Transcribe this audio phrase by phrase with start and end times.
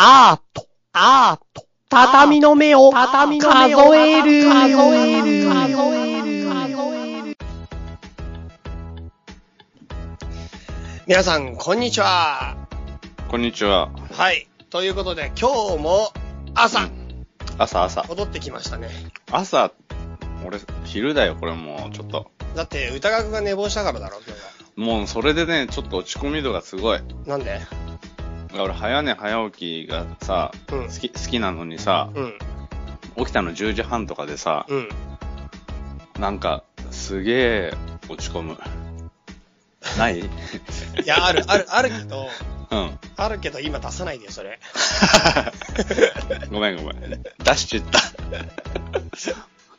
[0.00, 7.36] アート、アート、畳の目を、畳の目を数える、数える、数える、数える。
[11.08, 12.56] 皆さん、こんにちは。
[13.26, 13.90] こんにちは。
[14.12, 14.46] はい。
[14.70, 16.12] ということで、今日も
[16.54, 16.88] 朝、
[17.58, 18.04] 朝朝。
[18.04, 18.90] 戻ってきましたね。
[19.32, 19.72] 朝、
[20.46, 22.30] 俺、昼だよ、これもう、ちょっと。
[22.54, 24.96] だって、歌楽が寝坊したからだろ、今日は。
[24.98, 27.00] もう、それでね、ちょっと落ち込み度がすごい。
[27.26, 27.58] なんで？
[28.54, 32.38] 俺、早寝早起きがさ、うん好き、好きなのにさ、うん、
[33.18, 34.88] 起きたの10時半とかでさ、うん。
[36.18, 37.74] なんか、すげえ
[38.08, 38.58] 落ち込む。
[39.98, 40.20] ない？
[40.20, 40.22] い
[41.04, 42.28] や、ある、ある、あるけど、
[42.70, 42.98] うん。
[43.16, 44.58] あるけど今出さないでよ、それ。
[46.50, 47.22] ごめんごめん。
[47.38, 48.00] 出しちゃった。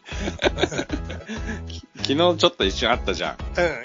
[1.67, 3.35] き昨日ちょっと一瞬あったじゃん。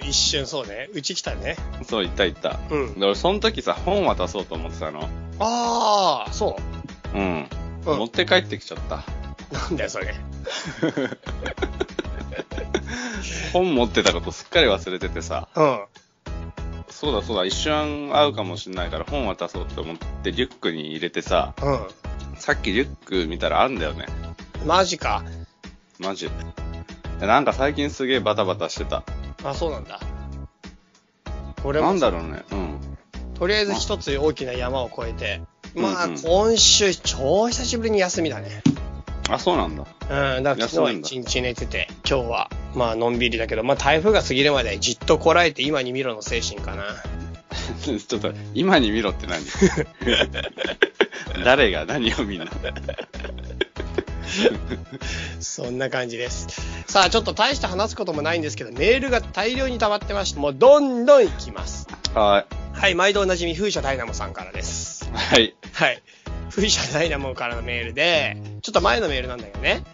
[0.00, 0.88] うん、一瞬そうね。
[0.92, 1.56] うち来たね。
[1.86, 2.58] そう、言った言った。
[2.70, 5.08] うんで俺、その時さ、本渡そうと思ってたの。
[5.40, 6.56] ああ、そ
[7.14, 7.18] う。
[7.18, 7.48] うん。
[7.86, 9.04] うん持って帰ってきちゃった。
[9.52, 10.14] なんだよ、それ。
[13.52, 15.84] 本持ってたことすっかり忘れててさ、うん。
[16.88, 24.06] そうだそうだ、一瞬会うかもしんないから本渡そうって思ってリュックに入れてさ、うさっきリュック見たらあんだよね。
[24.64, 24.66] ん。
[24.66, 25.22] マジか。
[25.98, 26.28] マジ
[27.20, 27.26] で。
[27.26, 29.02] なんか最近すげえバタバタしてた。
[29.44, 30.00] あ、そうなんだ。
[31.64, 32.44] 俺もなんだろうね。
[32.52, 32.80] うん。
[33.34, 35.42] とりあえず一つ大きな山を越えて、
[35.74, 38.62] まあ、今週、超久しぶりに休みだね。
[39.28, 39.84] あ、そうなんだ。
[40.36, 46.84] うん、だから昨日は一日寝てて、今日は、まあ、のんびりだけど、まあ、台風が過ぎるまでじっとこらえて今に見ろの精神かな。
[47.82, 49.44] ちょっと、今に見ろって何？
[51.44, 52.46] 誰が何を見んの？
[55.40, 56.48] そんな感じです。
[56.86, 61.86] さあ、ちょっと大して話すこともないんですけど、メールが大量に溜まってまして、もうどんどん行きます。
[62.14, 65.08] ははい、毎度おなじみ、風車ダイナモさんからです。
[65.12, 65.16] い。
[65.16, 65.54] はい。
[65.72, 66.02] はい。
[66.50, 69.84] 風車ダイナモからのメールで、ちょっと前のメールなんだけどね。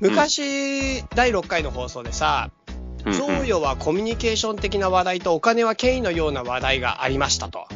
[0.00, 2.78] 昔、第6回の放送でさ、うんうん
[3.12, 7.66] 贈与はコミュニケーション的な話題とお金は権威のような話題がありましたと。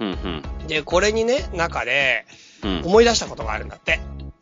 [0.00, 2.26] うんで、これにね、中で
[2.62, 2.78] うん。
[2.78, 2.86] うん。
[2.86, 4.00] 思い出したことがあるんだって。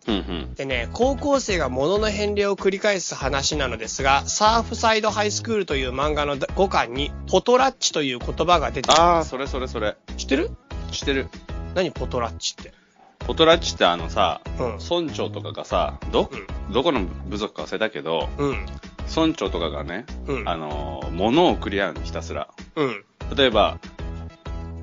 [0.08, 0.54] うんうん。
[0.54, 9.96] でね、高校生が物の返礼を繰り返す話なのですが、サーフサイドハイスクールという漫画の5巻に、ポトラッチという言葉が出てきあー、それそれそれ。
[10.16, 10.50] 知ってる？
[10.92, 11.28] 知ってる。
[11.74, 12.72] 何ポトラッチって？
[13.20, 16.30] ポトラッチってあのさ、うん村長とかがさ、ど、
[16.72, 18.66] どこの部族か忘れたけど、うん。
[19.14, 22.48] 村長とかがね、うんあのー、物を送り合うのひたすら。
[22.76, 23.04] うん。
[23.36, 23.78] 例えば、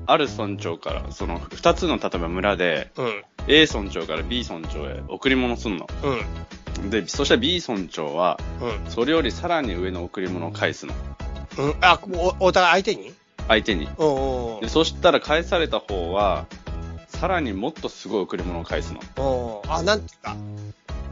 [0.06, 3.24] ある村長から、その、二つの例えば村で、うん。
[3.46, 5.86] A 村長から B 村長へ贈り物すんの。
[6.02, 6.90] うん。
[6.90, 8.90] で、そしたら B 村長は、うん。
[8.90, 10.94] それよりさらに上の贈り物を返すの。
[11.58, 11.74] うん。
[11.80, 13.14] あ、お、お互い相手に？
[13.48, 13.86] 相手に。
[14.60, 16.46] で、そしたら返された方は、
[17.08, 19.62] さらにもっとすごい贈り物を返すの。
[19.62, 19.72] うん。
[19.72, 20.36] あ、なんていうか、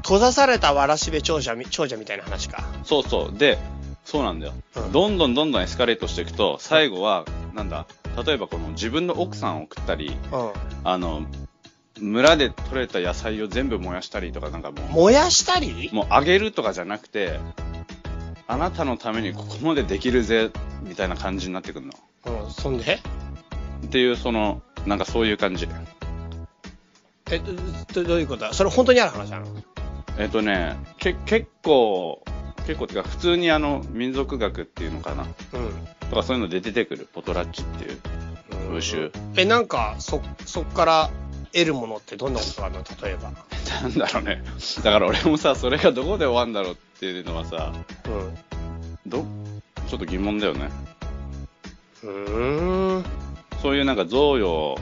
[0.02, 2.64] 閉ざされたわらしべ長者み、長者みたいな話か。
[2.84, 3.38] そうそう。
[3.38, 3.58] で、
[4.04, 4.52] そうなんだよ。
[4.76, 7.86] うんどんどんどんどんエスカレートしていくと、最後は、なんだ、
[8.24, 10.52] 例えばこの自分の奥さんを送ったり、うん。
[10.84, 11.26] あの、
[12.00, 15.88] 村で採れた野菜を全部燃やしたりとか、なんかも燃やしたり？
[15.92, 17.38] う、もうあげるとかじゃなくて、
[18.46, 20.50] あなたのためにここまでできるぜ、
[20.82, 21.92] みたいな感じになってくるの。
[22.44, 22.50] うん。
[22.50, 22.98] そんで？
[23.86, 25.68] っていう、その、なんかそういう感じ。
[27.30, 27.52] え、ど、
[27.94, 28.52] どどういうことだ？
[28.52, 29.46] それ本当にある話なの？
[30.18, 32.22] えっ、とね、け、結構、
[32.66, 35.24] 結構ってか、普通にあの、民族学っていうのかな。
[35.24, 35.28] うん。
[36.10, 37.98] とかそういうので出てくる、ポトラッチっていう
[38.68, 39.12] 風習。
[39.36, 41.10] え、なんか、そ、そっから
[41.52, 43.32] 得るものってどんなことがあるの例えば。
[43.82, 44.42] なんだろうね。
[44.82, 47.72] だから俺もさ、それがどこで終わんだろうっていうのはさ、
[48.06, 49.10] うん。
[49.10, 49.24] ど、
[49.88, 50.70] ちょっと疑問だよね。
[52.04, 53.04] うーん。
[53.60, 54.76] そういうなんか贈与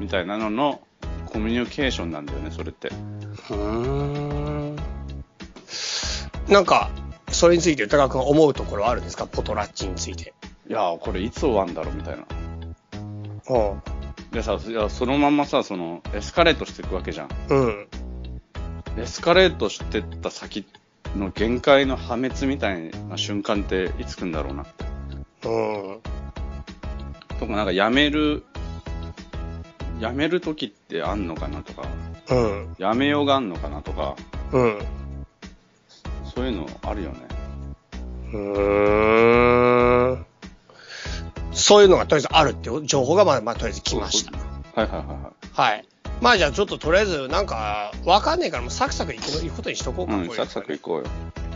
[0.00, 0.80] みたいなのの
[1.26, 2.88] コミュニケーションなんだよね、それって。
[2.88, 4.97] うーん。
[6.48, 6.90] なんか、
[7.30, 9.26] それについて歌川君思うところはあるんですか？
[9.26, 10.32] ポトラッチについて。
[10.68, 12.24] いやー、これいつ終わんだろうみたいな。
[13.50, 13.82] うん。
[14.32, 17.28] でさ、いやそのままさ、その、エスカレートしていくわけじゃん。
[17.50, 17.86] うん。
[18.96, 20.66] エスカレートしてった先
[21.16, 24.84] の限界の破滅みたいな瞬間っていつ来んだろうなって。
[25.48, 26.00] うん。
[27.38, 28.44] とか、なんかやめる、
[30.00, 31.86] やめる時ってあんのかなとか、
[32.30, 32.74] うん。
[32.78, 34.16] やめようがあんのかなとか、
[34.52, 34.78] うん。
[36.38, 37.16] そういうのあるよね。
[38.32, 40.26] うーん。
[41.52, 44.30] そういうのがとりあえずあるっていう情報がまあ、まあ、とりあえず来ました。
[44.80, 45.72] はいはいはいはい。
[45.72, 45.84] はい。
[46.20, 50.14] まあじゃあちょっととりあえずなんか、わかんねえからもうサクサクいくの行くことにしとこうか。
[50.14, 51.06] うん、こサクサク行こうよ。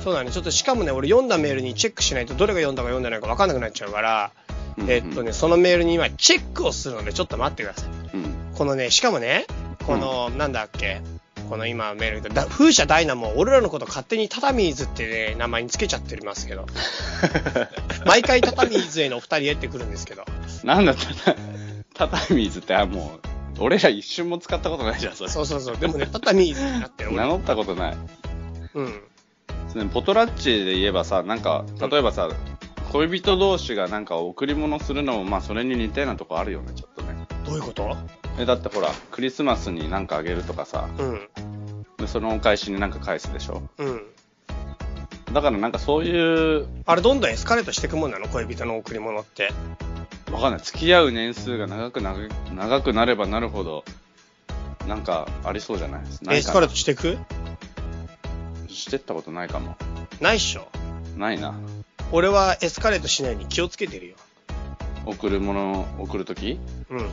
[0.03, 0.33] そうだね。
[0.33, 4.33] ちょっとしかもね、俺読んだメールにチェックしないとどれが読んだか読んでないかわかんなくなっちゃうから、
[4.77, 8.17] うんうんえっとね、そのメールに今チェックをするのでちょっと待ってください。
[8.17, 8.35] うん。
[8.57, 9.47] このね、しかもね、
[9.87, 11.01] この、なんだっけ、
[11.53, 16.65] この今メールで、だ風車ダイナモ、俺らのこと勝手にタタミーズってね、名前につけちゃってますけど。
[18.07, 20.25] 毎回タタミーズへのお二人へってくるんですけど。
[20.65, 21.33] なんだった？
[21.33, 21.37] ら、
[21.93, 23.19] タタミーズって、あ、も
[23.59, 25.31] う、俺ら一瞬も使ったことないじゃん、それ。
[25.31, 25.77] そうそうそう。
[25.77, 27.11] でもね、タタミーズになってる。
[27.11, 27.97] 俺 名乗ったことない。
[28.73, 28.87] うん。
[29.75, 32.31] ねポトラッチで言えばさ、なんか、例えばさ、
[32.93, 36.92] 恋人同士がなんか贈り物するのも、まあそれに似たようなとこあるよね、ちょっとね。
[37.53, 37.97] どういうこと？
[38.39, 41.29] え、だってほら、クリスマスになんかあげるとかさ、うん。
[41.99, 43.63] でそのお返しになんか返すでしょ？
[43.79, 44.03] うん。
[45.33, 48.29] だからなんかそういう、あれどんどんエスカレートしていくもんなの？
[48.29, 49.51] 恋人の贈り物って。
[50.31, 50.61] わかんない。
[50.61, 53.85] 付き合う年数が長く長く長くなればなるほど、
[54.89, 56.03] なんかありそうじゃない？
[56.23, 57.19] ないエスカレートトしていく？
[58.69, 59.77] してったことないかも。
[60.21, 60.69] ないっしょ。
[61.17, 61.55] ないな。
[62.11, 64.17] 俺はエスカレートしないに気をつけてるよ。
[65.07, 66.59] 送るもの、送るとき
[66.91, 67.11] うん。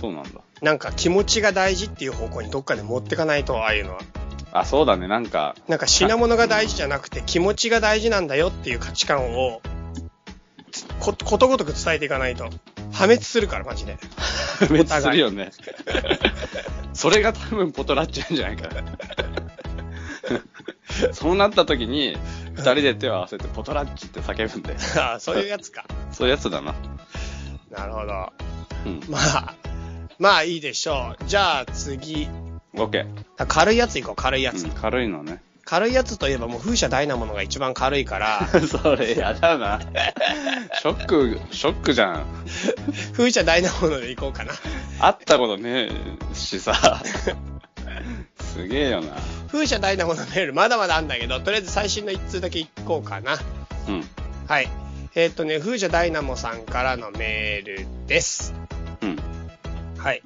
[0.00, 0.30] そうなんだ。
[0.62, 4.00] なんか気持ちが大事っていう方向にどっかで持ってかないと、ああいうのは。
[4.52, 5.08] あ、そうだね。
[5.08, 9.60] なんか、なんか品物が大事じゃなくて気持ちが大事なんだよっていう価値観を
[10.70, 12.50] つこことごとく伝えていかないと
[12.92, 13.96] 破滅するからマジで。
[14.58, 15.50] 破滅するよね。
[16.92, 18.82] それが多分ポトラッチなんじゃないかな。
[21.12, 22.16] そうなった時に、
[22.54, 24.78] 二人で手を合わせてポトラッチって叫ぶんだよ。
[24.98, 25.84] ああそういうやつか。
[26.12, 26.74] そういうやつだな。
[27.70, 28.32] なるほど。
[28.86, 29.00] うん。
[29.08, 29.54] まあ、
[30.18, 31.24] まあいいでしょう。
[31.26, 32.28] じゃあ次。
[32.74, 33.06] オッケ
[33.36, 34.54] あ軽いやついこう、軽いやー。
[34.54, 34.64] つ。
[34.64, 35.42] うん、軽いのね。
[35.64, 39.80] 軽いやつといえばもう風車ダイナモのが一番軽いから、 それやだな。
[40.80, 42.26] ショック、ショックじゃん。
[43.12, 44.52] 風車ダイナモのでいこうかな。
[44.98, 47.00] 会ったことねえしさ。
[48.52, 49.16] すげえよな。
[49.48, 53.36] 風車ダイナモのメールまだまだあんだけど、とりあえず最新の一通だけいこうかな。
[53.88, 54.04] うん。
[54.46, 54.68] はい。
[55.14, 58.54] えーっとね、風車ダイナモさんからのメールです。
[59.02, 59.18] うん。
[59.98, 60.22] はい。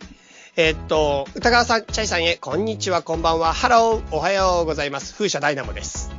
[0.57, 5.15] えーっと、歌川さん、チャイさんへ、こんにちは、こんばんは、ハロー、おはようございます。
[5.15, 6.11] 風車ダイナモです。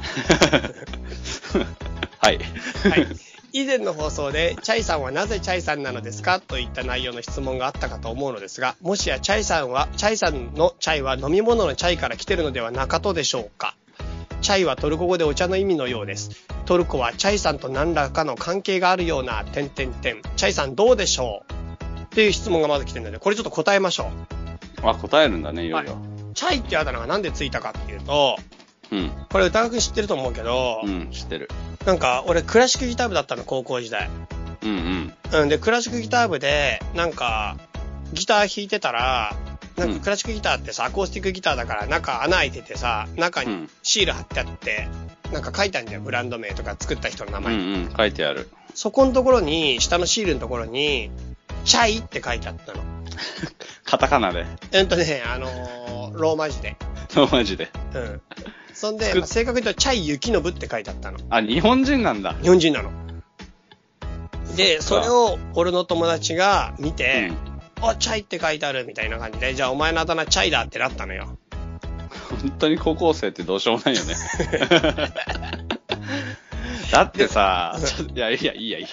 [2.20, 2.38] はい。
[2.38, 3.06] はい。
[3.52, 6.40] 以前の放送で、チャイさんはなぜチャイさんなのですか？
[6.40, 13.74] といった内容の質問があったかと思うのですが、もしやチャイさんは、チャイさんのチャイは飲み物のチャイから来てるのではなかとでしょうか？
[14.40, 16.46] チャイはトルコ語でお茶の意味のようです。
[16.64, 20.22] トルコはチャイさんと何らかの関係があるような、点々点。
[20.36, 21.52] チャイさんどうでしょう？
[22.04, 24.10] っていう質問がまず来てるので、これちょっと答えましょ
[24.82, 24.86] う。
[24.88, 25.98] あ、答えるんだね、いよいよ。
[26.34, 28.36] チャイってあだ名がなんでついたかっていうと、
[28.92, 29.12] うん。
[29.30, 31.48] これ歌川知ってると思うけど、うん、知ってる。
[31.84, 34.10] なんか俺クラシックギター部だったの、高校時代。
[34.62, 35.40] うんうん。
[35.42, 37.56] うん、で、クラシックギター部で、なんか、
[38.12, 39.34] ギター弾いてたら、
[39.76, 44.88] なんかクラシックギターってさ、アコースティックギターだから中穴開いててさ、中にうんシール貼ってあって、
[45.32, 47.54] なんか書いてあるんだよ、ブランド名とか作った人の名うん前。
[47.54, 48.50] うん、書いてある。
[48.74, 51.10] そこのところに、下のシールのところに、
[51.64, 52.82] チャイって書いてあったの。
[53.84, 54.46] カタカナで。
[54.72, 56.76] えっとね、あのーローマ字で。
[57.32, 57.70] マジで。
[57.94, 58.20] うん。
[58.80, 61.18] そんで、まあ正確に言うと、チャイ雪信って書いてあったの。
[61.28, 62.34] あ、日本人なんだ。
[62.40, 62.90] 日本人なの。
[64.56, 67.36] で、そそっかれを俺の友達が見うて、ん。
[67.82, 71.36] あ、チャイって書いてあるみたいな感じで、じゃあお前のあだ名チャイだってなったのよ。
[72.40, 74.14] 本当に高校生ってどうしようもないよね。
[76.90, 78.90] だってさ、ちょいや、いいや、いいや、いいや。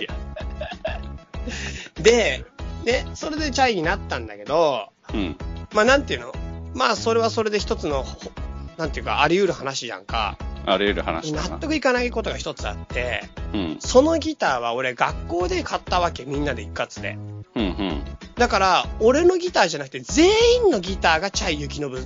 [2.02, 2.46] で、
[2.84, 5.38] で、それでチャイになったんだけど、うん。
[5.74, 6.34] まあなんていうの？
[6.74, 8.32] まあそれはそれで一つの、ほ
[8.78, 10.38] なんていうかあり得る話じゃんか。
[10.66, 11.58] あり得る話だ納な。
[11.60, 13.78] 得いかないことが一つあって、うん。
[13.80, 17.18] そのギターは俺学校で買ったわけ、みんなで一括で。
[17.56, 18.04] うんうん。
[18.36, 20.30] だから、俺のギターじゃなくて全
[20.66, 21.98] 員のギターがチャイ雪信が。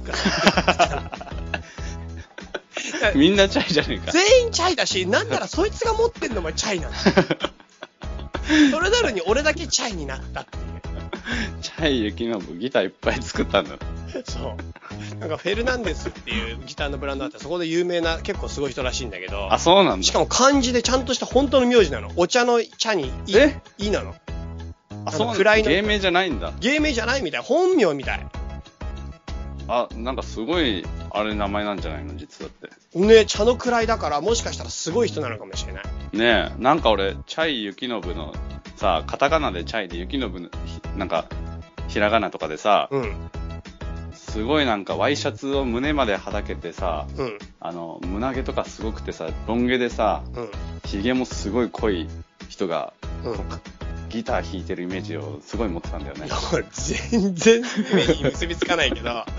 [3.15, 4.11] みんなチャイじゃねえか。
[4.11, 7.01] 全員チャイだし、なんならそいつが持ってんのもチャイなんだよ。
[8.71, 10.63] それなのに俺だけチャイになったっていう。
[11.61, 13.77] チャイ雪のギターいっぱい作ったんだ。
[14.25, 14.57] そ
[15.15, 15.19] う。
[15.19, 20.03] なんかフェルナンデスっていうギターのブランドあって、そこで有名な結構すごい人らしいんだけど、あ、そうなんだ。
[20.03, 22.11] しかも漢字でちゃんとした本当の名字なの。
[22.15, 23.61] お茶の茶にい、え？
[23.77, 24.15] いなの。
[25.05, 25.57] あ、そうなんだ。
[25.57, 26.53] 位の芸名じゃないんだ。
[26.59, 27.41] 芸名じゃないみたい。
[27.41, 28.27] 本名みたい。
[29.67, 32.17] あ、なんかすごい、あれ名前なんじゃないの？
[32.17, 32.69] 実はって。
[32.99, 35.83] ね、茶の位だから、もしかしたらすごい人なのかもしれない。
[36.11, 38.33] ねえ、なんか俺、チャイ雪信の、
[38.81, 40.29] さ、カタカナでチャイで雪信の、
[40.65, 41.25] ひなんか、
[41.87, 43.13] ひらがなとかでさ、うん。
[44.11, 47.37] すごいなんかワイシャツを胸まではだけてさ、うん。
[47.59, 50.49] あの、胸毛とかすごくてさ、ロン毛でさ、うん。
[50.83, 52.09] 髭もすごい濃い
[52.49, 53.35] 人が、うん。
[54.11, 56.27] ギター弾いてるイメージをすごい持ってたんだよね。
[56.71, 59.25] 全然イメージに結びつかないけど。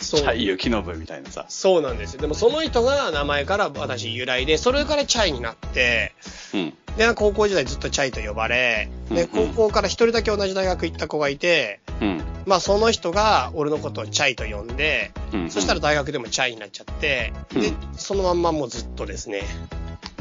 [0.00, 1.46] そうチャイユキノブみたいなさ。
[1.48, 2.20] そうなんですよ。
[2.20, 6.12] でもその人が名前から私由来で、それからチャイになって、
[6.54, 6.74] うん。
[6.96, 12.22] で、高校時代ずっとチャイと呼ばれ、で、うんうん高校から一人だけ同じ大学行った子がいて、うん。
[12.46, 15.50] まあその人が俺のことをチャイと呼んで、うん。
[15.50, 19.42] そしたら大学でもチャイになっちゃって、でうん、そのまんまもうずっとですね。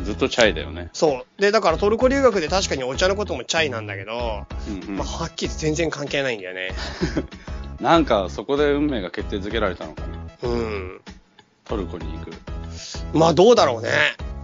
[0.06, 0.90] ずっとチャイだよね。
[0.94, 1.42] そう。
[1.42, 6.70] で、だからトルコ留学で確かにお茶のこともチャイなんだけど、うんうんまあはっきり全然関係ないんだよね。
[7.82, 10.02] なんかそこで運命が決定づけられたのか
[10.44, 10.50] な。
[10.50, 11.02] うん。
[11.66, 12.32] トルコに行く。
[13.14, 13.90] まあどうだろうね。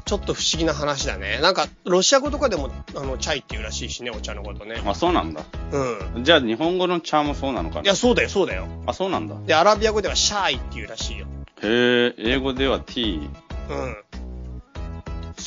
[0.05, 1.39] ちょっと不思議な話だね。
[1.41, 4.81] なんか、ロシア語とかでも、あの、チャイっていうらしいしね、お茶のことね。
[4.85, 5.43] あ、そうなんだ。
[5.71, 6.23] うん。
[6.25, 8.67] じゃあ日本語の茶もそうなのかないや、そうだよ、そうだよ。
[8.87, 9.35] あ、そうなんだ。
[9.45, 11.27] で、アラビア語ではシャーイっていうらしいよ。
[11.63, 13.29] へえ、英語では T。
[13.69, 13.97] うん。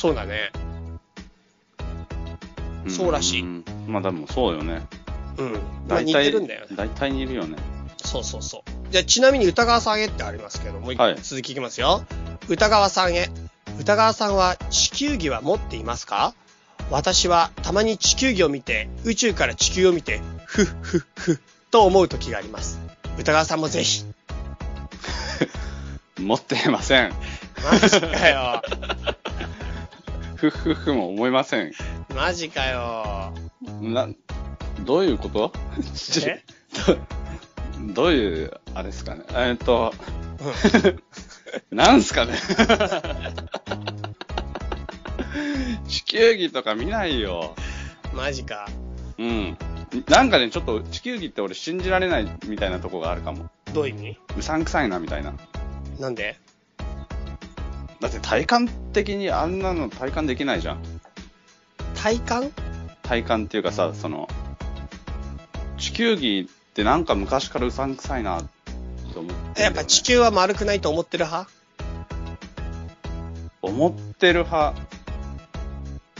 [0.05, 0.51] そうだね。
[2.85, 3.43] んそうらしい
[3.87, 4.83] まあでもそうよね。
[5.37, 5.53] うん。
[5.87, 6.75] まあ似てるんだよね。
[6.75, 7.57] 大体似るよね。
[8.03, 8.61] そうそうそう。
[8.91, 12.05] じゃあ、ちなみに歌川さんへってありますけど、もう一はい個続きいきますよ。
[12.47, 13.29] 歌川さんへ。
[13.79, 16.35] 歌川さんは地球儀は持っていますか？
[16.91, 21.37] 私はたまに地球儀を見て、宇宙から地球を見て、ふっふっふっ
[21.71, 22.79] と思う時があります。
[23.17, 24.05] 歌川さんもぜひ。
[26.21, 27.11] 持ってません。
[27.63, 28.61] マジかよ。
[30.49, 31.71] ふっふっふも思いません。
[32.15, 33.33] マジかよ。
[33.81, 34.07] な、
[34.81, 35.51] どういうこと？
[36.25, 36.43] え？
[37.87, 39.23] どどういう、あれですかね？
[39.29, 39.93] えーっと、
[41.71, 42.33] うんなんすかね？
[45.87, 47.55] 地球儀とか見ないよ。
[48.13, 48.67] マジか。
[49.17, 49.57] うん。
[50.07, 53.49] なんかね、ちょっと地球儀って俺信じられないみたいなとこがあるかも。
[53.73, 54.17] どういう意味？
[54.37, 55.33] うさんくさいなみたいな。
[55.99, 56.37] なんで？
[57.99, 60.83] だって体感的にあんなの体感できないじゃん。
[61.95, 62.51] 体感？
[63.03, 64.27] 体感っていうかさ、その、
[65.77, 71.49] 地球儀ってなんか昔からうさんくさいなって思ってね、やっぱ地球は丸くないと思ってる派？
[73.61, 74.73] 思ってる派。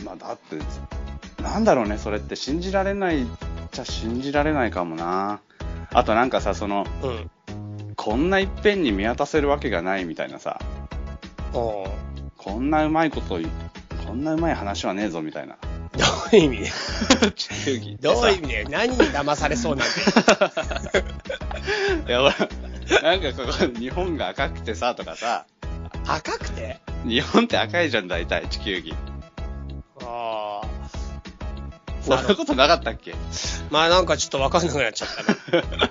[0.04, 0.56] まあだって、
[1.42, 3.26] なんだろうね、それって信じられないっ
[3.70, 5.40] ちゃ信じられないかもな。
[5.92, 7.30] あとなんかさ、その、うん。
[7.96, 10.60] こんないっぺんに見渡せるわけがないみたいなさ、
[11.52, 11.88] こ
[12.58, 13.38] んなうまいこと
[14.06, 15.56] こんなうまい話はねえぞみたいな。
[15.96, 16.58] どういう意味？
[16.60, 16.70] で
[17.32, 18.48] 地球儀ってどさういう意味？
[18.48, 19.94] で何に騙されそうなんで
[22.08, 25.46] いや、ほら、なんかここ、日本が赤くてさ、とかさ、
[26.06, 26.80] 赤くて？
[27.04, 28.94] 日本って赤いじゃん、大体、地球儀。
[30.02, 30.66] ああ。
[32.02, 33.14] そんなことなかったっけ？
[33.70, 35.08] まあなんかちょっとわかんなくなっちゃっ
[35.52, 35.64] たね。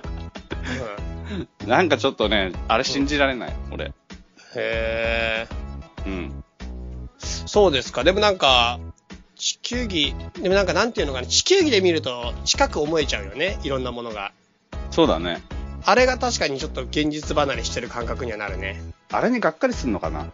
[1.62, 3.92] うん、なんかちょっとね、あれ信じられない、俺。
[4.56, 5.46] へ
[6.06, 6.08] え。
[6.08, 6.44] うん。
[7.18, 8.04] そうですか。
[8.04, 8.80] でもなんか、
[9.36, 13.58] 地球儀、でもなんかなんていうのかな、地球儀で見ると近く思えちゃうよね。
[13.62, 14.32] いろんなものが。
[14.90, 15.42] そうだね。
[15.84, 18.80] あれが確かにちょっと現実離れしてる感覚にはなるね。
[19.12, 20.26] あれにがっかりすんのかな？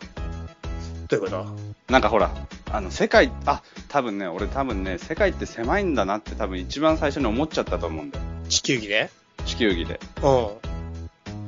[1.09, 1.47] どういうこと？
[1.89, 2.31] なんかほら、
[2.71, 8.25] あの、世界、あ、多分ね、俺多分ね、世界って狭いんだなって多分一番最初に思っちゃったと思うんだよ。
[8.49, 9.11] 地球儀で？
[9.45, 10.01] 地球儀で。
[10.23, 10.72] うん。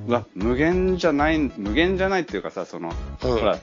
[0.07, 2.93] うわ、無限じゃない、無限じゃないっていうかさ、その、
[3.23, 3.59] うんほら、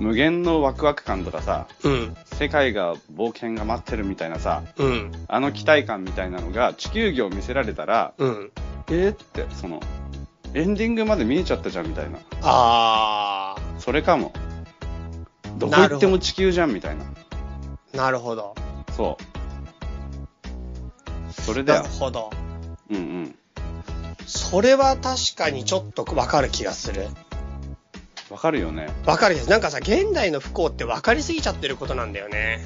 [0.00, 2.16] 無限のワクワク感とかさ、うん。
[2.24, 5.12] 世界が冒険が待ってるみたいなさ、うん。
[5.28, 8.50] あの期待感みたいなのが地球儀を見せられたら、うん。
[8.88, 9.80] えー、って、その、
[10.54, 12.18] エンディングまで見えちゃったじゃんみたいな。
[12.42, 14.32] あそれかも。
[15.58, 17.04] どこ行っても地球じゃんみたいな。
[17.92, 17.96] ー。
[17.96, 18.54] なるほど。
[18.96, 19.24] そう。
[21.32, 21.94] それだよなる。
[21.94, 22.30] ほど。
[22.90, 23.36] うんうん。
[24.30, 27.08] それは確かにちょっとわかる気がする。
[28.30, 28.88] わかるよね。
[29.04, 29.50] わかるです。
[29.50, 32.64] なんかさ、現代の不幸って分かりすぎちゃってることなんだよね。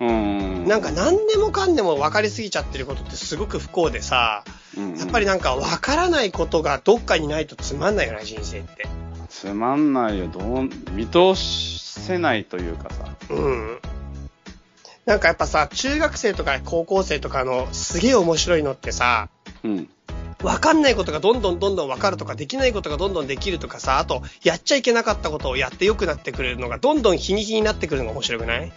[0.00, 0.66] うんうん。
[0.66, 4.42] なんか何でもかんでも分かりすぎちゃってることってすごく不幸でさ、
[4.76, 8.88] うんうん、やっぱりなんか分からないことがどっかにないとつまんないよな、人生って。
[9.28, 10.26] つまんないよ。
[10.26, 13.06] どう、見通せないというかさ。
[13.30, 13.78] うん。
[15.06, 19.28] なんかやっぱさ、中学生とか高校生とかのすげえ面白いのってさ、
[19.62, 19.88] うん。
[20.42, 28.72] 分かんないことがどんどんどんどん分かるとか、できないことがどんどんできるとかさ、あと、やっちゃいけなかったことをやって良くなってくれるのがどんどん日に日になってくるのが面白くない？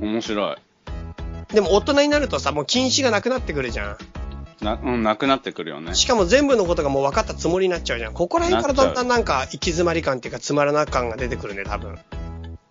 [0.00, 0.56] 面白い。
[1.54, 3.96] でも大人になるとさ、もう禁止がなくなってくるじゃ
[4.60, 5.94] な、うん、なくなってくるよねん。。
[5.94, 8.12] しかも全部のことがもう分かったつもりになっちゃうじゃん。
[8.12, 11.98] ここら辺からだんだんななんか行き詰まり感っていうかつまらな感が出てくるね、多分。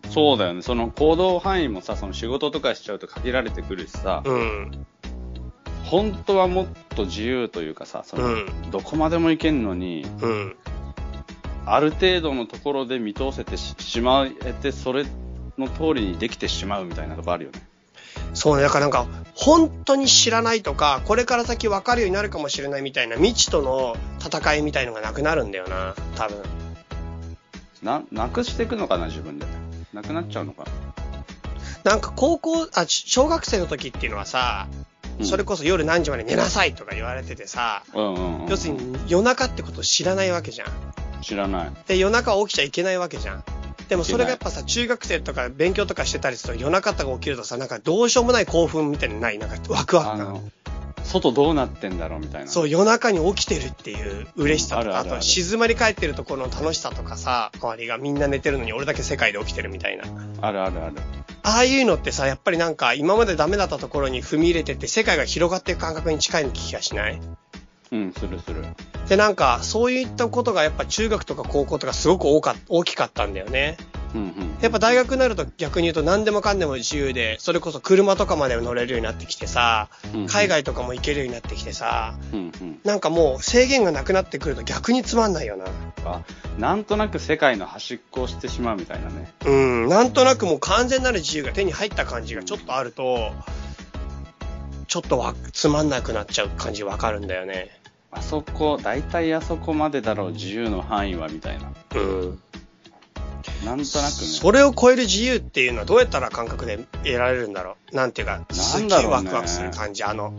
[0.09, 0.61] そうだよね。
[0.61, 4.85] その行動範囲もさ、その仕事とかしちゃうと限られてくるしさ、うん。
[5.87, 10.55] 本当はもっと自由というかさ、その、うんどこまでも行けんのに、うん。
[11.65, 15.05] ある程度のところで見通せてししまえて、それ
[15.57, 17.61] の通りにできてしまうみたいなとこあるよね。
[18.33, 26.37] そうね、だからなんか、本当に知らないとか、これから先分かるようになるかもしれないみたいな未知との戦いみたいのがなくなるんだよな、多分。
[27.81, 29.45] な、なくしていくのかな、自分で。
[29.93, 30.65] なくなっちゃうのか
[31.83, 31.91] な。
[31.91, 38.49] なんか高校、あ、小学生の時っていうのはさ、うんそれこそ夜何時まで寝なさいとか言われててさ、うんうん、うん。
[38.49, 40.67] 要するに夜中ってことを知らないわけじゃん。
[41.21, 41.71] 知らない。
[41.87, 43.43] で、夜中起きちゃいけないわけじゃん。
[43.89, 50.51] でもそれがやっぱさ、中学生とか勉強とかしてたりすると夜中とか起きるとさ、なんかどうしようもない興奮みたいなのないなんかワクワク感。
[51.03, 52.47] 外どうなってんだろうみたいな。
[52.47, 60.03] そう、夜中に起きてるっていう嬉しさとか、ああるあるあると静まり返ってるところの楽しさとかさ、周りがみんな寝てるのに俺だけ世界で起きてるみたいな。
[60.41, 60.95] あるあるある。
[61.43, 67.21] ああいうのってさ、やっぱりなんか今までダメだったところに踏み入れてって世界が広がっていく感覚に近い気がしない？
[67.91, 68.65] うん、するする。
[69.07, 73.77] で、なんかそういったことがやっぱ中学とか高校とかすごく多か大きかったんだよね。
[74.17, 74.57] うんうん。
[74.61, 82.79] やっぱ大学になると逆に言うと何でもかんでも自由で、それこそ車とかまで乗れるようになってきてさうんうん、海外とかも行けるようになってきてさ、うんうん。
[82.83, 85.65] なんかもう制限がなくなってくると逆につまんないよな。
[86.05, 86.21] あ、
[86.57, 89.31] なんとなく世界の端っこをしてしまうみたいなね。
[89.45, 93.31] うん、なんとなくもう完全なる自由が手に入った感じがちょっとあると、
[94.87, 97.77] ちょっとわつまんなくなっちゃう感じわかるんだよね。
[98.09, 101.71] あそこ、大体あそこまでだろう、自由の範囲は、みたいな。
[101.95, 102.41] うん。
[103.65, 104.27] なんとなくね。
[104.27, 107.95] それを超える自由っていうのはどうやったら感覚で得られるんだろう？
[107.95, 110.33] なんていうか、すっげえワクワクする感じ、あの、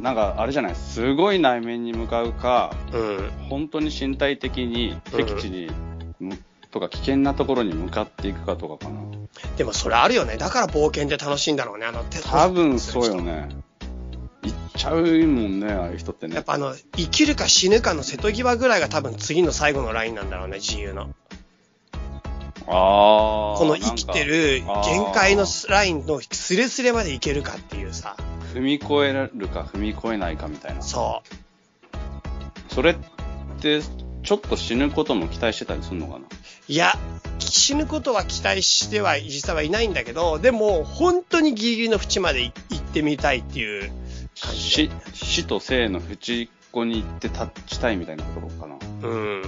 [0.00, 3.30] なんか、あれじゃない、すごい内面に向かうか、うん。
[3.48, 5.70] 本当に身体的に敵地に、
[6.18, 6.38] む
[6.70, 9.00] とか危険なところに向かっていくかとかかな。
[9.56, 10.38] でもそれあるよね。
[10.38, 11.86] だから冒険って楽しいんだろうね。
[11.86, 13.20] あの、手多分そうよ。
[13.20, 13.48] ね。
[14.42, 16.34] 行っちゃうもんね、ああいう人ってね。
[16.34, 21.14] やっぱあの、生きるか死ぬかの瀬戸際ぐらいが多分次の最後のラインなんだろうね、自由の。
[22.68, 23.58] ああ。
[23.58, 28.16] この生きてる限界のラインのスレスレまでいけるかっていうさ。
[28.54, 30.82] 踏み越えるか踏み越えないかみたいな。
[30.82, 31.22] そ
[32.70, 32.74] う。
[32.74, 32.96] それっ
[33.60, 33.80] て、
[34.22, 36.26] ちょっと死ぬことも期待してたりするのかな？
[36.68, 36.92] いや、
[37.38, 43.90] 死ぬことは期待しては実際はいないんだけど、でも本当にギリギリの縁まで行ってみたいっていう
[44.40, 48.76] 感じ死、死と生の淵っこに行って立ちたいみたいなことかな。
[49.02, 49.42] うん。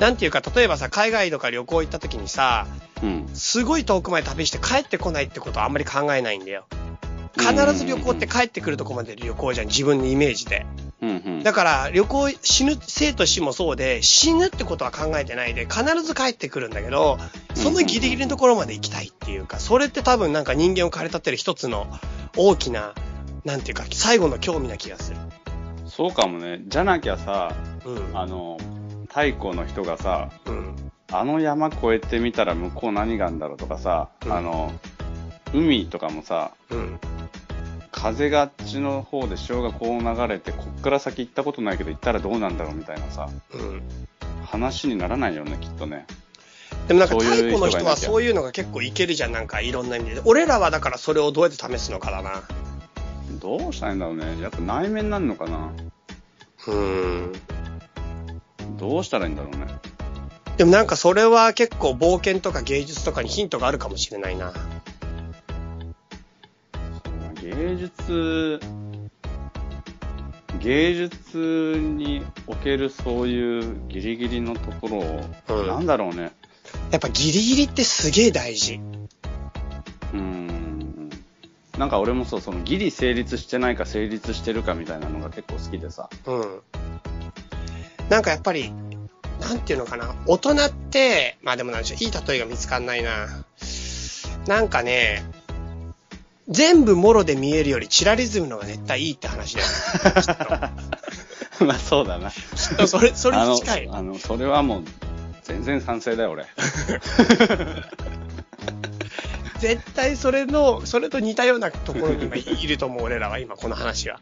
[0.00, 2.66] なんていうか、例えばさ、海外とか旅行行った時にさ、
[3.02, 3.28] うん。
[3.34, 6.64] すごい遠くまで旅して帰ってこないってことはあんまり考えないんだよ。
[7.38, 10.66] 必ず旅行って帰ってくるとこまで旅行じゃん、自分のイメージで。
[11.02, 11.42] うんうん。
[11.42, 17.18] だから、旅行、死ぬ、生と死もそうで、死ぬってことは考えてないで、必ず帰ってくるんだけど、
[17.54, 21.86] そのギリギリのところまで行きたいっていうか、それって多分なんか人間を駆り立てる一つの
[22.36, 22.94] 大きな、
[23.44, 25.18] なんていうか、最後の興味な気がする。
[25.86, 26.62] そうかもね。
[26.66, 28.18] じゃなきゃさ、うん。
[28.18, 28.58] あの、
[29.10, 30.76] 太古の人がさ、うん。
[31.12, 34.72] あの山越えてみたら向こう何があるんだろうとかさ、うんあの、
[35.52, 36.98] 海とかもさ、うん。
[37.90, 43.82] 風があっちの方で潮がこう流れて、こっから先行ったことないけど行ったらどうなんだろうみたいなさ、うん。
[44.46, 46.06] 話にならないよね、きっとね。
[46.86, 50.22] でもなんか太古の人はそういうのが結構いけるじゃん、なんかいろんな意味で。
[50.24, 52.42] 俺らはだからそれをどうやって試すのかだな。
[53.40, 54.40] どうしたらいいんだろうね。
[54.40, 55.72] やっぱ内面になるのかな。
[56.68, 57.32] うん。
[58.80, 59.66] どうしたらいいんだろうね。
[60.56, 64.54] でもなんかそれは結構冒険とか芸術とかにヒントがあるかもしれないな。
[67.42, 68.60] 芸術、
[70.60, 76.32] 芸術におけるそういうギリギリのところを、うんなんだろうね。
[76.90, 78.80] やっぱギリギリってすげえ大事。
[80.14, 81.10] うーん。
[81.76, 86.08] なんか俺もそう、そのギリ成立してないか成立してるかみたいなのが結構好きでさ。
[86.26, 86.60] うん。
[88.10, 88.72] なんかやっぱり、
[89.40, 90.14] なんていうのかな。
[90.26, 93.28] 大人って、まあでもなんでしょう、いい例えが見つかんないな。
[94.46, 95.22] なんかね、
[96.48, 99.68] 全部もろで見えるよりチラリズムの方が絶対いいって話だよ。
[101.64, 102.30] まあそうだな。
[102.86, 103.88] それ、それに近い。
[103.88, 104.84] あの、あのそれはもう、
[105.44, 106.46] 全然賛成だよ、俺。
[109.60, 114.18] 絶対それの、それと似たようなところに今いると思う、俺らは今、この話は。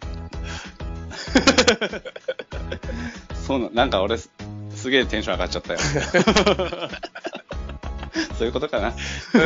[3.48, 4.30] そうな、なんか俺す、
[4.76, 5.78] すげえテンション上がっちゃったよ。
[8.36, 8.88] そういうことかな。
[8.88, 9.38] う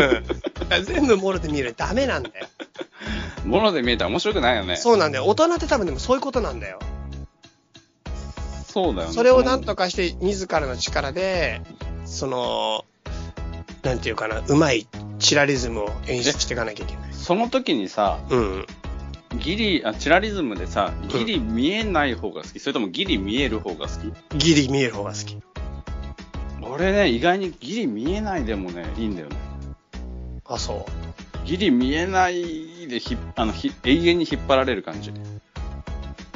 [0.80, 0.84] ん。
[0.84, 2.48] 全部もろで見えるダメなんだよ。
[3.44, 4.74] もので見えたら面白くないよね。
[4.76, 5.26] そうなんだよ。
[5.26, 6.80] 大人って多分でもそういうことなんだよ。
[8.66, 9.14] そうだよね。
[9.14, 11.62] それをなんとかして自らの力で、
[12.04, 12.84] その、
[13.84, 14.88] なんていうかな、うまい
[15.20, 17.12] チラリズムを演出していかなきゃいけない。
[17.12, 18.66] その時にさ、うん。
[19.38, 23.98] ギリ、あ、チラリズムでさ、ギリ見えない方が好き、それともギリ見える方が好
[24.30, 24.38] き？
[24.38, 25.36] ギリ見える方が好き。
[26.62, 29.36] 俺ね、意外にギリ見えないでもね、いいんだよね。
[30.46, 30.86] あ、そ
[31.44, 35.12] ギリ見えないーでひあのひ永遠に引っ張られる感じ。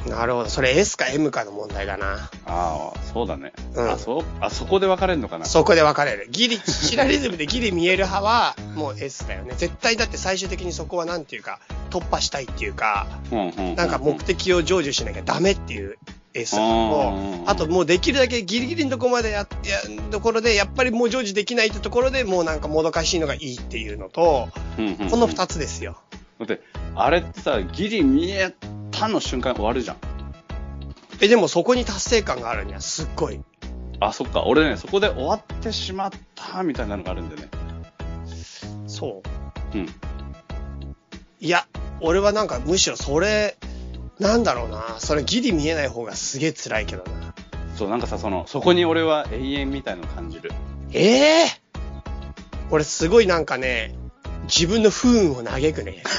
[0.08, 0.48] なるほど。
[0.48, 2.30] それ S か M かの問題だな。
[2.46, 3.52] ああ、そうだね。
[3.74, 5.44] うんあ、そう、あそこで分かれるのかな？
[5.44, 6.28] そこで分かれる。
[6.30, 9.54] ギリ、チラリズムでギリ見える派は、もう S だよね。
[9.56, 15.98] 絶対だって最終的にそこはなんていうか、突破したいっていうか、うんうんうんうんなんか目的を成就しなきゃダメっていう
[16.34, 25.98] S うんも、あともうできるだけギリギリのところまでやっ、や、ところで、やっぱりもう成就できないってところでもうなんかもどかしいのがいいっていうのと、うんうんうんこの二つですよ。
[26.38, 26.60] だって、
[26.94, 28.54] あれってさ、ギリ見え
[28.98, 29.96] たの瞬間終わるじゃん。
[31.20, 33.40] え、でもそこに達成感があるにはすっごい。
[34.00, 34.44] あ、そっか。
[34.44, 37.48] 俺ね、そこで終わってしまったみたいなのがあるんでね。
[38.86, 39.22] そ
[39.74, 39.78] う。
[39.78, 39.86] うん。
[41.40, 41.66] いや、
[42.00, 43.56] 俺はなんかむしろそれ、
[44.18, 44.96] なんだろうな。
[44.98, 47.34] それギリ見えない方がすげえ辛いけどな。
[47.76, 50.52] そう、なんかさ、その、そこに俺は永遠みたいの感じる。
[50.92, 51.46] ええ
[52.70, 53.94] 俺すごいなんかね、
[54.46, 56.02] 自分の不運を嘆くね。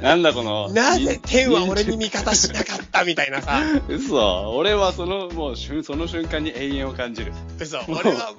[0.00, 0.68] なんだこの。
[0.70, 3.60] なぜ天は俺に見味方しなかったみたいなさ。
[3.88, 4.54] 嘘。
[4.54, 7.32] 俺はその、もう瞬、その瞬間に永遠を感じる。
[7.58, 7.78] 嘘。
[7.88, 8.34] 俺は、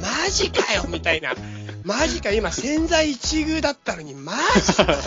[0.00, 1.34] マジかよみたいな。
[1.84, 4.98] マジか、今潜在一遇だったのに、マジかよ。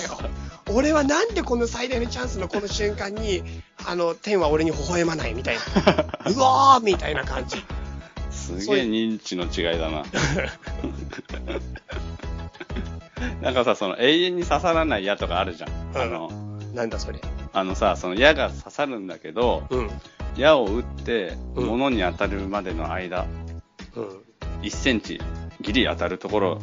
[0.69, 3.43] 俺はなんでこの最大のチャンスのこの瞬間に、
[3.85, 5.61] あの、天は俺に微笑まないみたいな。
[6.31, 7.63] うわーみたいな感じ。
[8.43, 10.03] すげえ認知の違いだな。
[13.41, 15.69] なんかさ、その永遠に刺さらない矢とかあるじゃん。
[15.95, 16.29] あの、
[16.73, 17.19] なんだそれ。
[17.53, 19.89] あのさ、その矢が刺さるんだけど、うん。
[20.35, 23.25] 矢を打って、うん物に当たるまでの間、
[23.95, 24.23] うん。
[24.61, 25.21] 1センチ、
[25.61, 26.59] ギリ当たるところ、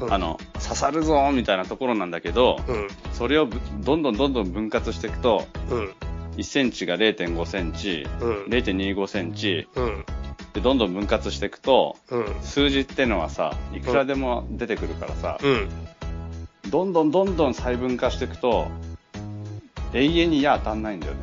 [0.00, 2.88] うんあ、の、刺さるぞみたいなところなんだけど、うん。
[3.12, 5.94] それをぶどんどんどんどん分割していくと、うん。
[6.36, 8.44] 1センチが0.5センチ、うん。
[8.44, 10.04] 0.25センチ、うん。
[10.58, 12.34] で、どんどん分割していくと、うん。
[12.42, 15.68] 数字ってのはさ、いくらでも出てくるからさ、うん。
[16.70, 18.68] どんどんどんどん細分化していくと、
[19.94, 21.20] 永遠に矢当たんないんだよね。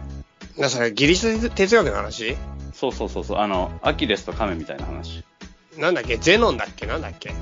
[0.58, 2.38] な、それ、ギリス哲学の話？
[2.74, 5.24] そうそうそうそう、あの、アキレスとカメみたいな話。
[5.78, 6.17] なんだっけ？
[6.17, 6.86] ゼノンだっけ？
[6.86, 7.34] なんだっけ？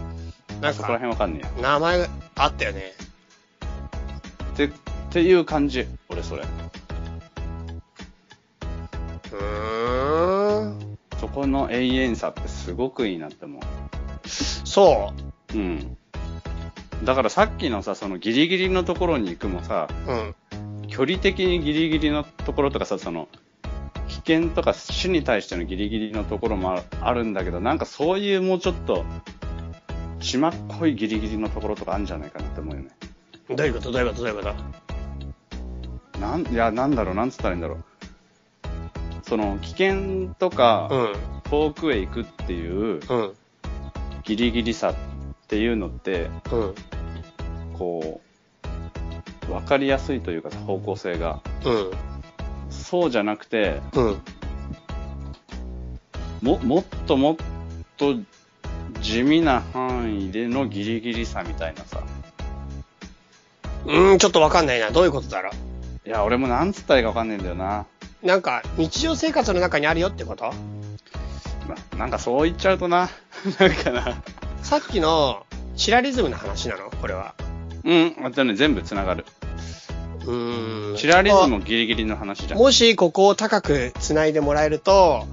[0.61, 1.73] なんそこらか、辺わかんねえや。
[1.73, 2.93] 名前あったよね。
[4.53, 4.71] って、っ
[5.11, 6.43] ていう感じ、俺それ。
[11.33, 13.59] この永遠さってすごくいいなって思
[14.27, 15.13] そ
[15.53, 15.57] う。
[15.57, 15.97] うん。
[17.03, 20.11] だからさっきのさ、そのギリギリのところに行くもさ、う。
[20.11, 20.35] うん。
[20.87, 23.27] 距離的にギリギリのところとかさ、その、
[24.07, 29.03] 危険とか死に対してのギリギリのところもああるんだけど、なんかそういうもうちょっと、
[30.19, 32.89] 血まっこいギリギリのところとかあるんじゃないかなって思うよね。
[33.49, 33.91] どういうこと？
[33.91, 34.23] どういうこと？
[34.23, 34.53] どういうこ
[36.11, 36.19] と？
[36.19, 37.83] なん、いや、なんだろう、なんつったらいいんだろう。
[39.33, 41.15] その、危険とか、うん。
[41.49, 43.33] 遠くへ行くっていううん。
[44.23, 44.95] ギリギリさっ
[45.47, 46.75] ていうのって、うん。
[47.73, 48.21] こ
[49.49, 51.41] う、わかりやすいというかさ方向性が。
[51.65, 51.91] うん。
[52.69, 54.21] そうじゃなくて、うん。
[56.43, 57.35] も、もっともっ
[57.97, 58.13] と
[59.01, 62.03] 地味な範囲でのギリギリさみたいなさ。
[63.87, 64.91] うん、ちょっとわかんないな。
[64.91, 65.49] どういうことだろ
[66.05, 67.87] いや、俺もなんつったらいいかわかんないんだよな。
[68.23, 68.27] う。
[68.27, 70.53] なんか、日常生活の中にあるよってこと？
[71.91, 73.09] ななんかそう言っちゃうとな。
[73.59, 74.21] なんかな。
[74.61, 76.89] さっきの、チラリズムの話なの？
[76.89, 77.35] これは。
[77.83, 79.25] うん、あとね、全部繋がる。
[80.25, 80.97] うーん。
[80.97, 82.59] チラリズムギリギリの話じゃん。
[82.59, 85.27] もしここを高く繋いでもらえると、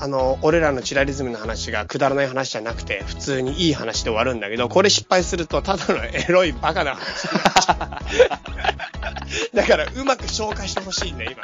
[0.00, 7.90] あの、俺らのチラリズムの話がくだらない話じゃなくて、普通にいい話で終わるんだけど、これ失敗すると、ただのエロいバカな話になっちゃ
[9.52, 9.56] う。
[9.56, 11.42] だから、うまく消化してほしいね、今。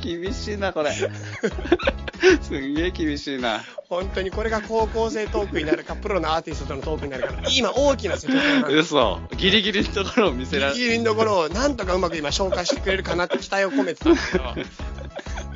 [0.00, 0.92] 厳しいな、これ。
[0.92, 3.64] すんげえ厳しいな。
[3.88, 8.68] 本当にこれが高校生トークになるか、プロのアーティストとのトークになるか、今大きな責任な。
[8.68, 9.18] 嘘。
[9.36, 14.44] ギリギリのところを見せられギリギリのところをなんとかうまく今消化してくれるかなって期待を込めてたんだけど。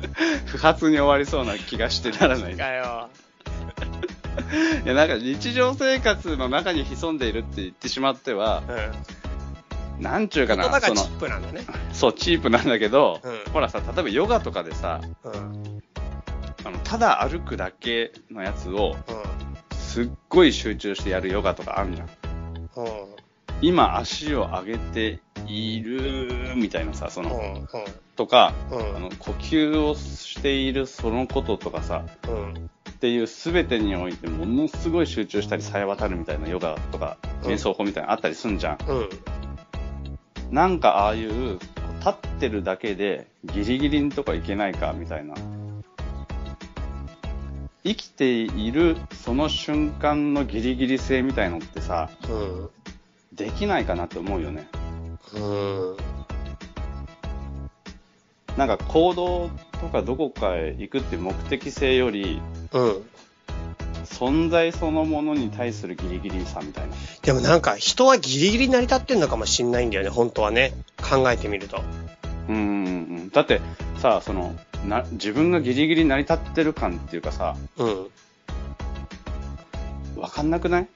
[0.45, 2.53] 不発に終わりそうな気がしてならない。
[2.53, 3.09] いかよ。
[4.85, 8.63] や、なんか日常生活の中に潜んでいるって言ってしまっては、
[9.97, 10.03] うん。
[10.03, 11.65] なんちゅうかな、その、ップなんだね。
[11.93, 15.81] そう、チープなんだけど、うんほらさ、例えばヨガとかでさ、うん。
[16.65, 18.97] あの、ただ歩くだけのやつを、
[19.71, 22.07] うすっごい集中してやるヨガとかあるじゃん。
[22.07, 22.11] ん。
[22.75, 23.14] うん。
[23.65, 27.67] 今足を上げている、みたいなさ、その、うん。
[28.15, 32.69] とか、うんあの、呼吸をしているそのこととかさ、うん。
[32.91, 38.77] っていう全てにおいてものすごい集中したりさえ渡るみたいなヨガとかうん瞑想法みたいなのあったりすんじゃん。
[38.87, 39.09] うん。
[40.51, 41.59] なんかああいう
[41.99, 45.33] 立ってるだけでギリギリのとこいけないかみたいな。
[47.83, 52.69] 生きているその瞬間のギリギリ性みたいのってさ、うん。
[53.35, 54.67] できないかなって思うよね。
[55.33, 55.97] うん。
[58.57, 59.49] なんか行動
[59.81, 63.03] とかどこかへ行くって目的性より、うん。
[64.05, 66.95] 存在そのものに対するギリギリさみたいな。
[67.21, 70.73] でもなんか人はギリギリ成り立ってんのかもしんないんだよね、本当はね。
[70.97, 71.81] 考えてみると。
[72.47, 72.67] うんうんう
[73.23, 73.29] ん。
[73.31, 73.59] だって
[73.97, 74.55] さ、その、
[74.87, 78.07] な、自分がギリギリ成り立ってる感っていうかさ、うん。
[80.15, 80.87] わかんなくない？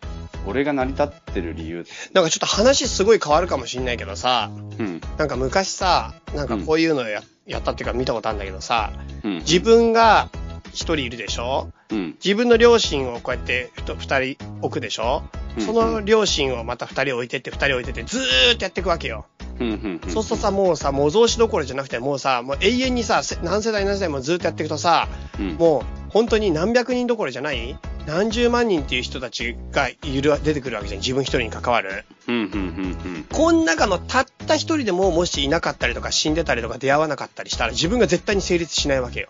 [0.50, 1.86] 俺が成り立ってる理由。
[2.14, 5.02] なんかちょっと話すごい変わるかもしんないけどさ、うん。
[5.18, 8.92] なんか昔さ、なんかこういうのや,、やったっていうか見たことあるんだけどさ、
[9.24, 9.36] うん。
[9.40, 10.30] 自分が
[10.74, 11.72] 一人いるでしょ？
[11.92, 12.16] うん。
[12.24, 15.24] 自分の両親をこうやってふと二人置くでしょ？
[15.58, 19.26] うんその両親をまた二人置いてって二人置いてってずーっとやっていくわけよ。
[19.60, 19.68] うん。
[19.68, 20.02] うん。
[20.04, 25.08] うんそうするとさ、もうさ、模造紙どころじゃなくて、もうさ、もう永遠にさ、せ何世代何世代もずっとやっていくとさ、
[25.40, 25.56] うん。
[25.56, 27.78] もう本当に何百人どころじゃない？
[28.10, 31.00] 何十万人っていう人たちがいる、出てくるわけじゃん。
[31.00, 32.06] 自分一人に関わる。
[32.28, 32.36] うん。
[32.36, 32.44] うん。
[32.44, 33.26] うん。
[33.32, 39.30] この中のたった一人でももしいなかったりとか死んでたりとか出会わなかったりしたら自分が絶対に成立しないわけよ。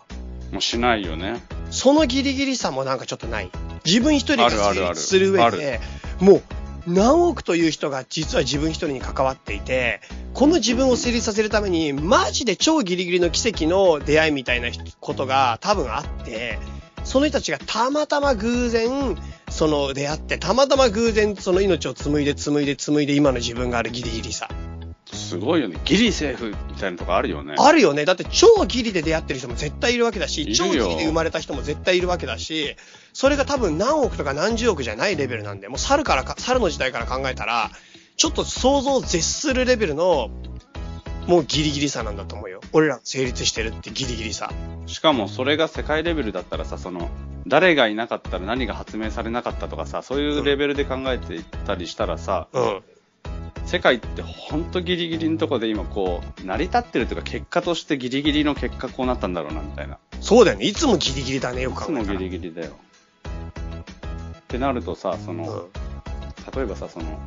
[0.54, 1.42] もうしないよね。
[1.72, 3.52] そのギリギリさもなんかちょっとない。
[3.86, 5.82] 自分一人が成立する上で、
[6.22, 6.42] もう
[6.88, 10.00] 何億という人が実は自分一人に関わっていて、
[10.34, 14.70] この自分を成立させるために、マジで超ギリギリの奇跡の出会いみたいな
[15.02, 16.58] ことが多分あって、
[17.10, 19.18] その人たちがたまたま偶然、
[19.50, 24.48] その出会って、たまたま偶然その命を紡いで紡いで紡いで今の自分があるギリギリさ。
[25.12, 25.80] すごいよね。
[25.86, 27.56] ギリセーフみたいなとこあるよね。
[27.58, 28.06] あるよね。
[28.06, 32.76] だって超ギリで出会ってる人も絶対いるわけだし、超ギリで生まれた人も絶対いるわけだし、
[33.14, 37.72] それが多分何億とか何十億じゃないレベルなんで、もう猿からか、猿の時代から考えたら、
[38.18, 40.30] ちょっと想像を絶するレベルの、
[41.28, 42.62] もうギリギリさなんだと思うよ。
[42.74, 44.52] 俺ら成立してるってギリギリさ。
[44.88, 47.10] しかもそれが世界レベルだったらさ、その、
[47.48, 52.84] 誰がいなかったら何が発明されなかったとかさ、そういうレベルで考えていったりしたらさ、うん。
[53.66, 60.00] 世界ってほんとギリギリのとこで今こう、成り立ってるというか結果としてギリギリの結果こうなったんだろうなみたいな。
[60.22, 60.66] そうだよね。
[60.66, 62.20] いつもギリギリだね、よいつもギく考えたら。
[62.20, 62.72] リギリだよ。
[64.40, 65.70] ってなるとさ、その、うん。
[66.56, 67.20] 例えばさ、その、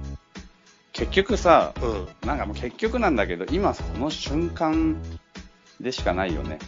[0.92, 2.28] 結局さ、うん。
[2.28, 4.96] なんかもう結局なんだけど、今この瞬間
[5.81, 6.59] でしかないよね。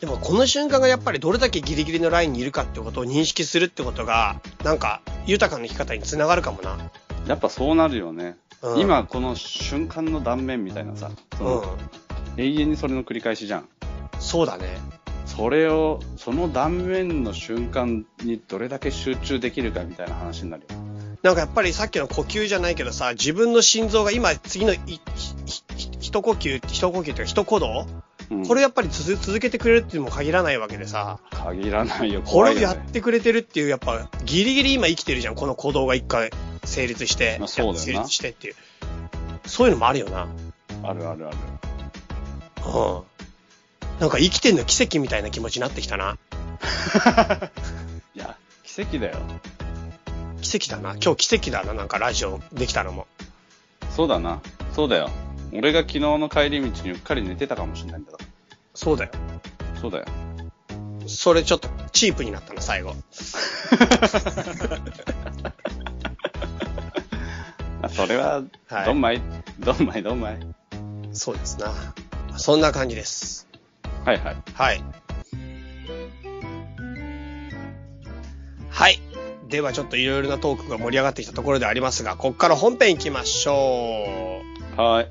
[0.00, 6.76] でもこの瞬間がやっぱりどれだけギリギリのラインにいるかってことを認識するってことが、なんか豊かな生き方につながるかもな。
[7.26, 8.36] やっぱそうなるよね。
[8.62, 12.42] うん今この瞬間の断面みたいなさ、そのうん。
[12.42, 13.68] 永遠にそれの繰り返しじゃん。
[14.18, 14.78] そうだね。
[15.26, 20.75] それを、その断面の瞬間にどれだけ集中できるかみたいな話になるよ。
[21.22, 27.86] なんかやっぱりさっきの呼吸じゃないけどさ、自分の心臓が今次の一呼吸、一呼吸っていうか一鼓動、
[28.30, 32.22] うんこれやっぱり続続けてくれるっていうのも限らないわけでさ、限らないよ。
[32.22, 32.90] こ怖いよ、れをやっね。
[32.92, 36.30] てくれてるっていう、やっぱギリギリ今生きてるじゃん、この鼓動が一回
[36.64, 38.54] 成立して、まあそうだよな成立してっていう。
[39.46, 40.26] そういうのもあるよな。
[40.82, 41.36] あるあるある。
[42.66, 43.02] うん。
[44.00, 46.18] なんか生きてんの奇跡みたいな気持ちになってきたな。
[48.16, 49.18] いや、奇跡だよ。
[50.58, 50.96] 奇跡だな。
[51.02, 53.06] 今日奇跡だな、なんかラジオできたのも。
[53.90, 54.40] そうだな。
[54.74, 55.10] そうだよ。
[55.52, 58.24] 俺が昨日の帰り道にうっかり寝てたかもしれないんだから。
[58.74, 59.10] そうだよ。
[59.80, 60.06] そうだよ。
[61.06, 62.94] それちょっとチープになったな、最後。
[67.82, 69.22] あそれは、はいどんまい、
[69.60, 70.38] どんまい、どんまい？
[71.12, 71.72] そうですな。
[72.36, 73.46] そんな感じです。
[74.04, 74.36] はいはい。
[74.54, 74.84] はい。
[78.70, 79.00] はい。
[79.48, 84.42] ではちょっといろいろなトークが盛り上がってきたところでありますが、こっから本編行きましょ
[84.76, 84.80] う。
[84.80, 85.10] はい。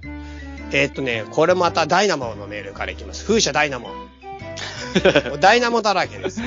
[0.71, 3.26] えーっとね、これまたダイナモのメールからいきます。
[3.26, 3.89] 風車ダイナモ。
[5.39, 6.41] ダイナモだらけです。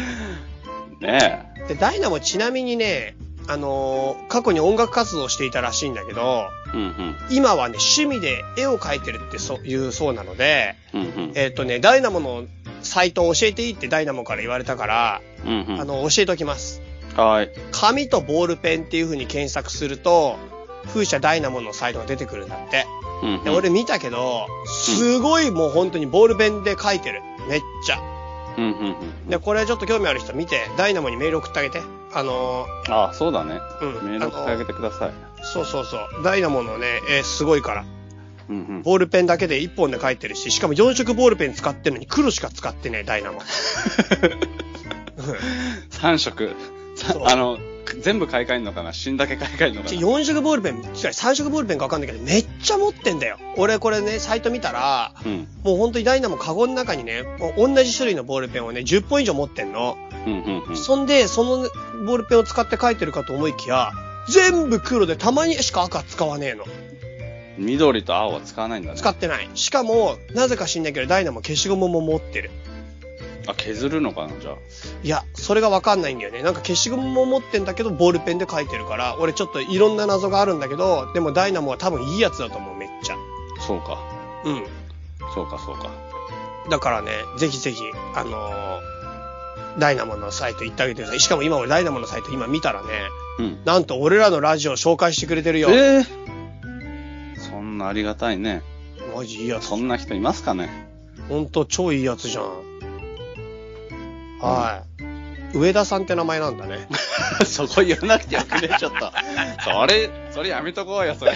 [1.00, 6.76] ねで、ダイナモちなみにね、あのー過去に音楽活動をしていたらしいんだけど、え。
[6.76, 7.16] うんうん。
[7.30, 11.32] 今はね、趣味で絵を描いてるってそういうそうなので、うんうん。
[11.34, 12.44] えーっとね、ダイナモの
[12.82, 15.80] サイトを教えていいってダイナモから言われたから、うんうん。
[15.80, 16.82] あの、教えておきます。
[17.22, 17.50] はい。
[17.72, 20.36] 紙とボールペンっていう風に検索すると、
[20.86, 22.86] 風車ダイナモのサイトが出てくるんだって。
[23.22, 23.44] うんうん。
[23.44, 27.20] で、俺見たけど、すごいもう本当にボールペンで書いてる。
[27.48, 27.98] めっちゃ。
[28.56, 29.28] うんうんうん。
[29.28, 31.80] で、これちょっと興味ある人見て、ダイナモにメール送ってあげて。
[32.14, 33.54] あのあそうだね。
[33.54, 34.10] ー、うん。
[34.10, 35.12] メール送ってあげてください。
[35.42, 36.22] そうそうそう。
[36.24, 37.84] ダイナモのね、えーすごいから。
[38.48, 38.82] うんうん。
[38.82, 43.40] ボールペンだけで1本で書いてるし、しかも4色ボールペン使ってるのに黒しか使ってねえ、ダイナモ。
[45.90, 46.77] 3色。
[47.24, 47.58] あの、
[48.00, 48.92] 全部買い替えるのかな？
[48.92, 53.38] 死んだけ買い替えるのかな？4色ボールペン、違う、3色ボールペンかわかんないけど、めっちゃ持ってんだよ。
[53.56, 55.48] 俺これね、サイト見たら、うん。
[55.64, 57.24] もう本当にダイナモカゴの中にね、
[57.56, 59.96] 同じ種類のボールペンをね、10本以上持ってんの。
[60.26, 60.76] うんうんうん。
[60.76, 61.68] そんで、その
[62.04, 63.92] ボールペンを使って書いてるかと思いきや、
[64.28, 66.64] 全部黒でたまにしか赤使わねえの。
[67.56, 68.98] 緑と青は使わないんだね。
[68.98, 69.48] 使ってない。
[69.54, 72.50] しかも、なぜか知んないけど、ダイナも消しゴムも持ってる。
[73.48, 74.54] あ、削るのかな、じゃあ。
[75.02, 76.42] いや、それがわかんないんだよね。
[76.42, 83.16] なんか消しゴムも持ってんだけど、ボールペンで書いてるから、俺ちょっといろんな謎があるんだけど、でもダイナモは多分いいやつだと思う、めっちゃ。
[83.66, 83.98] そうか。
[84.44, 84.64] うん。
[85.34, 85.90] そうか、そうか。
[86.70, 87.82] だからね、ぜひぜひ、
[88.14, 88.98] あのー
[89.78, 91.20] ダイナモのサイト行ってあげてください。
[91.20, 92.88] しかも今俺ダイナモのサイト今見たらね、
[93.38, 93.58] うん。
[93.64, 95.70] なんと俺らのラジオ紹介してくれてるよ。
[95.70, 96.04] ええ
[97.36, 98.62] そんなありがたいね。
[99.14, 99.66] マジいいやつ。
[99.66, 100.88] そんな人いますかね。
[101.28, 102.44] ほんと超いいやつじゃん。
[104.40, 105.56] はい。
[105.56, 106.86] 上田さんって名前なんだね。
[107.46, 109.12] そこ言わなくてよくね、ちょっと。
[109.64, 111.32] それ、それやめとこうよ、それ。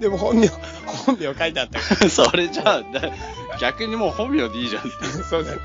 [0.00, 0.48] でも本名、
[0.86, 1.84] 本名書いてあったよ。
[2.08, 3.10] それじゃあ、だ
[3.60, 4.82] 逆にもう本名でいいじゃん。
[5.28, 5.58] そうだね。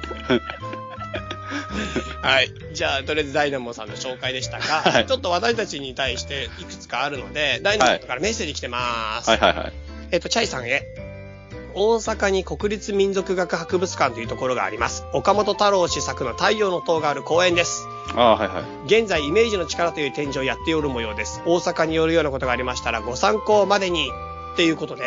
[2.22, 2.52] はい。
[2.74, 9.30] じゃあ、とりあえずダイナモさんの紹介でしたが、はいちょっと私たちに対していくつかあるので、ダイナモからメッセージ来てます。
[9.30, 9.74] はいはいはい。
[10.12, 11.11] えっと、チャイさんへ。
[11.74, 15.06] 大阪に国立民族学博物館というところがあります。
[15.14, 17.88] 岡本太郎氏作の太陽の塔がある公園です。
[18.16, 18.64] ああ、はいはい。
[18.86, 21.42] 現在、イメージの力という展示をやっておる模様です。
[21.46, 24.10] 大阪によるようなことがありましたら、ご参考までに、
[24.54, 25.04] っていうことで、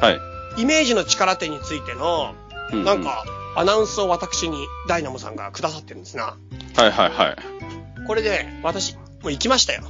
[0.00, 0.20] はい。
[0.60, 2.34] イメージの力展についての、
[2.72, 3.24] ううなん、か、
[3.56, 6.36] アナウンスを私にダイナモさんがくださってるんですな。
[6.76, 7.36] はいはいはい。
[8.06, 9.82] これで、私、もう行きましたよ。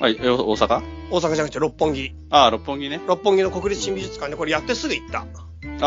[0.00, 0.97] はい、え大阪？
[1.10, 2.12] 大阪じゃなくて六本木。
[2.30, 3.00] ああ、六本木ね。
[3.06, 5.20] 六本木の国立新美術館でこれやってすぐ行った。
[5.20, 5.26] 行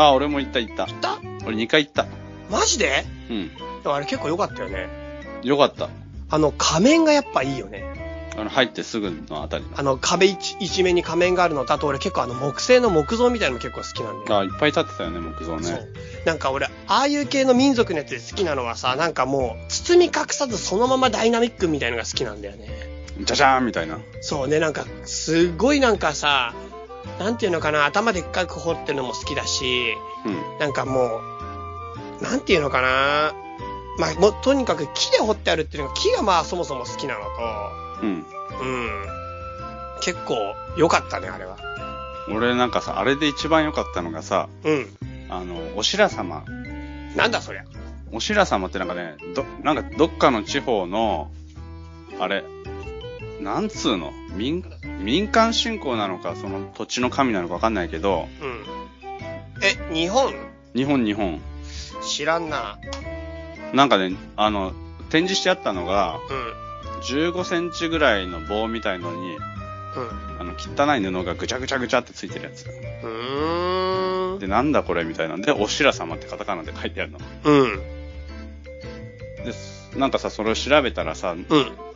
[0.08, 0.84] あ、俺も行った行った？
[0.84, 2.06] った俺2回行った。
[2.50, 3.04] マジで？
[3.30, 3.48] うん。
[3.82, 4.88] でもあれ結構良かったよね。
[5.42, 5.88] よかった。
[6.30, 7.84] あの、仮面がやっぱいいよね。
[8.36, 9.64] あの、入ってすぐのあたり。
[9.76, 14.36] あの、壁一一面に仮面があるのと、あと俺結構あの、木製の木造みたいなのも結構好きなんだよ。
[14.36, 15.86] ああ、いっぱい立ってたよね、木造そうね。。
[16.24, 23.01] なんか俺、ああいう系の民族のやつで好きなのはさ、なんかもう、包み隠さずそのままダイナミックみたいなのが好きなんだよね。
[23.20, 23.98] じゃじゃーんみたいな。
[24.20, 26.54] そうね、なんか、すごいなんかさ、
[27.18, 29.94] なんていうのかな、頭でっかく掘ってるのも好きだし、
[30.24, 30.58] うん。
[30.58, 31.20] なんかも
[32.20, 33.34] う、なんていうのかな、
[33.98, 37.20] まあ、もう、とにかく木で掘ってあるっていうのが、木がまあそもそも好きなの
[38.02, 38.24] うん。
[38.24, 38.28] と、
[38.60, 39.06] うん。
[40.00, 40.36] 結構
[40.76, 41.56] 良かったね、あれは。
[42.28, 44.86] 俺なんかさ、あれで一番良かったのがさ、うん。
[45.28, 46.44] あの、お白様。
[47.16, 47.64] なんだそりゃ。
[48.12, 51.30] お白様ってなんかね、ど、なんかどっかの地方の、
[52.20, 52.44] あれ、
[53.42, 54.12] なんつうの？
[54.34, 54.64] 民、
[55.00, 58.64] 民間信仰なのか、その土地の神なのかわかんないけど、うん。
[59.62, 60.32] え、日本？
[60.74, 61.40] 日本日本。
[62.02, 62.78] 知らんな。
[63.72, 64.72] なんかね、あの、
[65.10, 67.00] 展示してあったのが、うん。
[67.02, 69.40] 15センチぐらいの棒みたいのに、うん。
[70.40, 72.66] あの、汚い布がぐちゃぐちゃぐちゃってついてるやつ。
[72.66, 74.38] うーん。
[74.38, 77.18] で、なんだこれみたいなんで、お白様ってカタカナで書いてあるの。
[77.44, 77.78] うん。
[79.44, 81.46] で、なんかさ、それを調べたらさ、うん。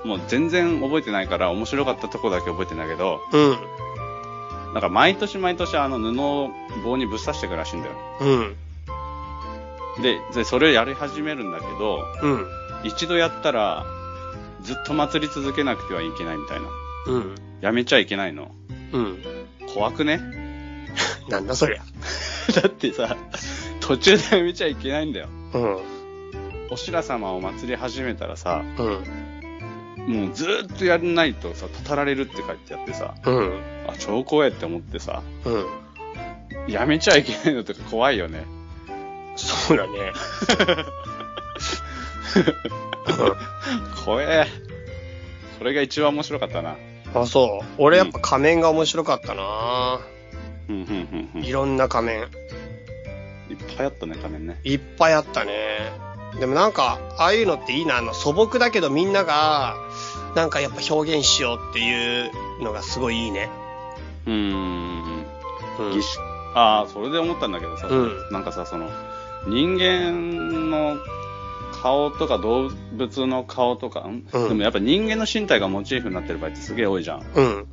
[0.07, 3.57] もう全然覚えてないから、面白かったとこだけ覚えてんだけど、うん。
[4.73, 6.51] なんか毎年毎年あの布を
[6.85, 7.95] 棒にぶっ刺していくらしいんだよ。
[8.21, 10.03] うん。
[10.03, 12.47] で、で、それをやり始めるんだけど、うん。
[12.85, 13.85] 一度やったら、
[14.63, 16.67] ずっと祭り続けなくてはいけないみたいな。
[17.09, 17.35] うん。
[17.61, 18.55] やめちゃいけないの。
[18.93, 19.19] うん。
[19.73, 20.21] 怖くね？
[21.29, 21.83] なんだそりゃ。
[22.61, 23.17] だってさ、
[23.81, 25.29] 途中でやめちゃいけないんだよ。
[25.55, 25.79] うん。
[26.71, 29.05] お白様を祭り始めたらさ、うん。
[30.07, 33.61] もうずーっとやらないとさ、たたられるって書いてあってさ、うん。
[33.89, 36.73] あ、超怖いって思ってさ、うん。
[36.73, 38.45] やめちゃいけないのとか怖いよね。
[39.37, 40.13] そうだね。
[44.05, 44.47] 怖え。
[45.59, 46.77] それが一番面白かったな。
[47.15, 47.67] あ、そう。
[47.79, 50.01] 俺やっぱ仮面が面白かったな
[50.69, 51.43] うん、うん、うん、うん。
[51.43, 52.29] いっいろんな仮面。
[53.77, 54.59] ぱいあったね、仮面ね。
[54.65, 55.53] いっぱいあったね。
[56.41, 57.99] でもなんか、ああいうのっていいな。
[57.99, 59.77] あの、素朴だけどみんなが、
[60.37, 62.31] なんかやっぱ表現しようっていう
[62.63, 63.49] のがすごいいいね。
[64.27, 65.03] うーん。
[65.05, 65.25] うん。
[66.55, 68.89] ああ、それで思ったんだけどさ、うんなんかさ、その、
[69.49, 70.99] 人間の
[71.83, 74.27] 顔とか動物の顔とか、ん？
[74.33, 77.23] うんでもやっぱ人間の身体がモチーフになってる場合ってすげえ多いじゃん。
[77.35, 77.67] うん。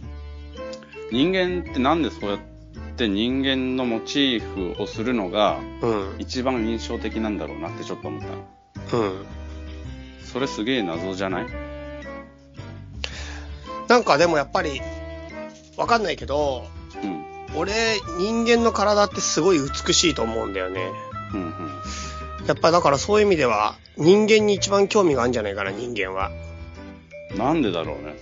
[1.12, 2.39] 人間ってなんでそうやっ
[2.95, 6.15] て人間のモチーフをするのがうん。
[6.19, 8.28] 一番印象的なんだろうなってちょっと思った
[8.97, 9.04] の。
[9.04, 9.26] うん。
[10.23, 11.45] それすげえ謎じゃない？
[13.88, 14.82] なんかでもやっぱり、
[15.78, 16.66] わかんないけど、
[17.01, 17.24] うん。
[17.55, 17.74] 俺、
[18.18, 20.91] 人間の体ってすごい美しいと思うんだよね。
[21.34, 22.47] うんうん。
[22.47, 26.32] やっぱだからそういう意味では、人間に一番興味があるんじゃないかな、人間は。
[27.38, 28.16] なんでだろうね。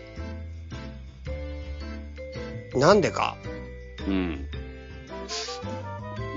[2.75, 3.35] なんでか。
[4.07, 4.47] うん。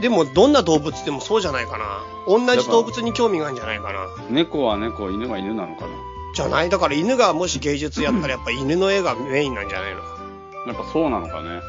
[0.01, 2.03] でも、どんな動物でもそうじゃないかな。
[2.26, 4.09] 同じ動物に興味があるんじゃないかな。
[4.30, 10.01] 猫は猫、犬は犬なのかなじゃないだから犬がもし芸術やったらやっぱ犬の絵がメインなんじゃないの？
[10.66, 11.61] やっぱそうなのかね。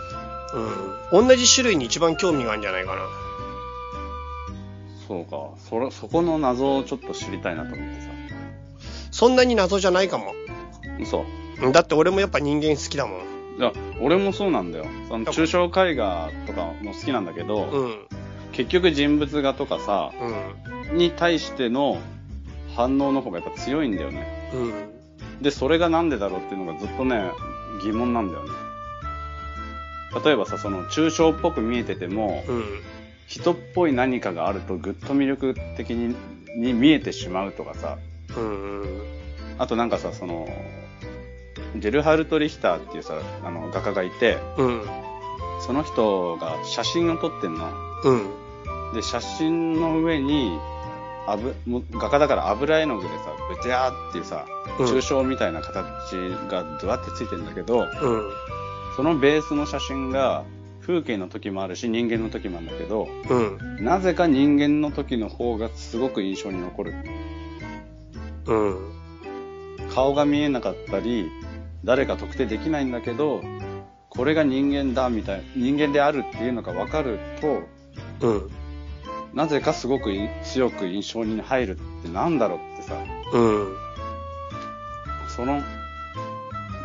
[1.11, 1.28] うん。
[1.28, 3.01] 同じ種類に一番興味があるんじゃないかな。
[5.07, 5.49] そうか。
[5.70, 8.07] それ、そこの謎をちょっと知りたいなと思ってさ。
[9.11, 10.34] そんなに謎じゃないかも。
[10.99, 11.26] 嘘。
[11.61, 13.20] うんだって俺もやっぱ人間好きだもん。
[13.57, 14.86] いや、俺もそうなんだよ。
[15.07, 18.07] その抽象絵画とかも好きなんだけど、うん。
[18.51, 20.11] 結局人物画とかさ、
[20.91, 20.97] うん。
[20.97, 21.99] に対しての
[22.76, 24.34] 反応の方がやっぱ強いんだよね。
[24.53, 25.41] うん。
[25.41, 27.29] で、それがなんでだろうっていうのがずっとね、
[27.83, 28.51] 疑問なんだよね。
[30.23, 32.63] 例えばさ、その抽象っぽく見えてても、うん。
[33.27, 36.15] 人っぽい何かがあるとぐっと魅力的に
[36.57, 37.97] に見えてしまうとかさ、
[38.37, 38.81] うん。
[38.81, 39.01] うん。
[39.57, 40.47] あとなんかさ、その、
[41.75, 44.81] ゲルハルト・リヒターっていうさ、あの画家がいて、うん。
[45.61, 47.69] その人が写真を撮ってんの。
[48.03, 48.15] う
[48.91, 48.93] ん。
[48.93, 50.57] で、写真の上に、
[51.28, 53.15] あぶも画家だから油絵の具でさ、
[53.49, 54.45] ブチャーっていうさ、
[54.80, 55.78] うん抽象みたいな形
[56.49, 58.32] がドワってついてるんだけど、うん。
[58.95, 60.43] そのベースの写真が
[60.82, 63.36] 風景の時もあるし人間の時もあるんだけど、う
[63.82, 63.84] ん。
[63.84, 66.93] なぜか人間の時の方がすごく印象に残る。
[68.47, 68.91] うん。
[69.93, 71.30] 顔が見えなかったり、
[71.86, 73.41] 誰か特定できないんだけど、
[74.09, 78.51] これが人間だみたい、人間であるっていうのが分かると、うん。
[79.36, 82.95] なぜかすごくい強く印象に入るってなんだろうってさ、
[83.33, 83.75] うん。
[85.27, 85.61] その、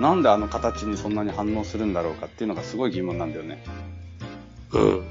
[0.01, 3.63] なんであの形にそんなに反応するんだろうかっていうのがすごい疑問なんだよね。
[4.73, 4.83] うん。
[4.83, 5.05] うん。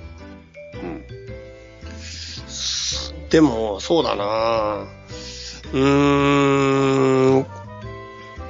[3.30, 4.86] でも、そうだな
[5.72, 7.46] うーん。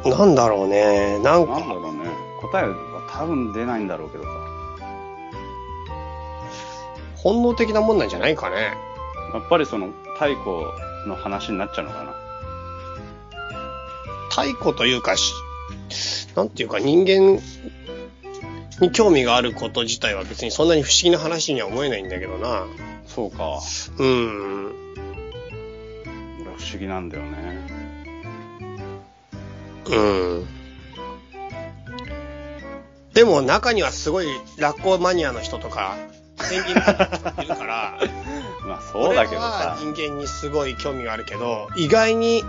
[0.09, 1.19] なんだろうね。
[1.19, 2.09] なんか、なんだろうね。
[2.41, 4.48] 答えは多分出ないんだろうけどさ。
[7.23, 8.73] 本能的なもんなんじゃないかね。
[9.33, 10.67] やっぱりその太古
[11.07, 12.15] の話になっちゃうのかな。
[14.29, 15.33] 太古というかし、
[16.35, 17.39] なんていうか人間
[18.79, 22.65] に興味があること自体は別にそんなに不思議な話には思えないんだけどな。
[23.05, 23.59] そうか。
[23.97, 24.65] うん。
[26.41, 27.67] 俺不思議なんだよね。
[29.87, 30.47] うん。
[33.13, 35.97] でも中にはすごいラッコマニアの人とか、
[36.49, 36.93] ペンギンいるか
[37.65, 37.99] ら、
[38.65, 39.77] まあそうだけどさ。
[39.79, 42.43] 人間にすごい興味があるけど、意外に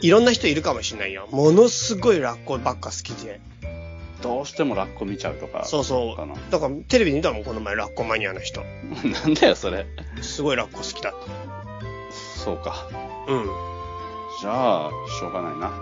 [0.00, 1.28] いろんな人いるかもしれないよ。
[1.30, 3.40] ものすごいラッコばっか好きで。
[4.22, 5.64] どうしてもラッコ見ちゃうとか。
[5.64, 6.50] そうそう。
[6.50, 8.62] だからテレビで見たもん、この前ラッコマニアの人。
[8.62, 9.86] なんだよ、それ。
[10.22, 11.14] すごいラッコ好きだっ
[12.44, 12.86] そうか。
[13.26, 13.32] た。
[13.32, 13.44] うん。
[14.40, 15.72] じゃあ、しょうがないな。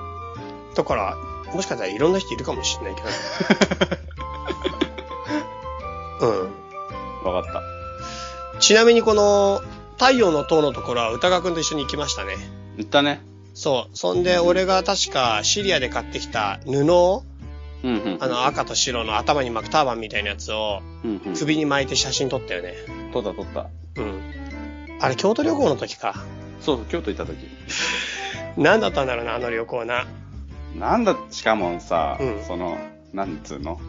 [0.74, 1.16] だから、
[1.52, 3.02] もしかしたらいろんな人いるかもしれないけ
[6.20, 6.26] ど。
[6.26, 6.61] うん。
[7.30, 7.62] わかった。
[8.60, 9.60] ちなみにこの、
[9.98, 12.36] 太陽の塔のところは歌川くんと一緒に行きましたね。
[12.76, 13.22] 言ったね。
[13.54, 13.96] そう。
[13.96, 17.24] そんで、俺が確かシリアで買ってきた布を、
[17.84, 18.18] うんうん。
[18.20, 21.34] あの赤と白の頭に巻くターバンみたいなやつをうんうん。
[21.34, 22.74] 首に巻いて写真撮ったよね。
[23.12, 23.66] 撮った撮った。
[23.96, 24.20] うん。
[25.00, 26.14] あれ、京都旅行の時か。
[26.60, 27.36] そうそう、京都行った時。
[28.56, 30.06] 何だったんだろうな、あの旅行な。
[30.78, 32.78] なんだ、しかもさ、うんその、
[33.12, 33.80] なんつうの？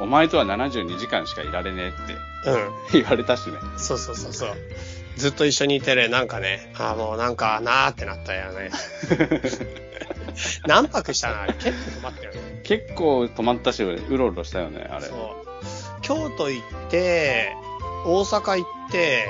[0.00, 2.16] お前とは72時間しかいられねえって
[2.50, 3.02] うん。
[3.02, 3.58] 言われたしね。
[3.76, 4.56] そうそうそうそう。
[5.16, 8.70] ずっと一緒にいてね、なんかね、ああ、もうなんかなーってなったよね。
[10.66, 11.52] 何泊したのあれ？
[11.52, 12.60] 結構泊まったよね。
[12.62, 16.00] 結構止まったし、うろうろしたよね、あれそう。。
[16.00, 17.54] 京都行って、
[18.06, 19.24] 大阪行って、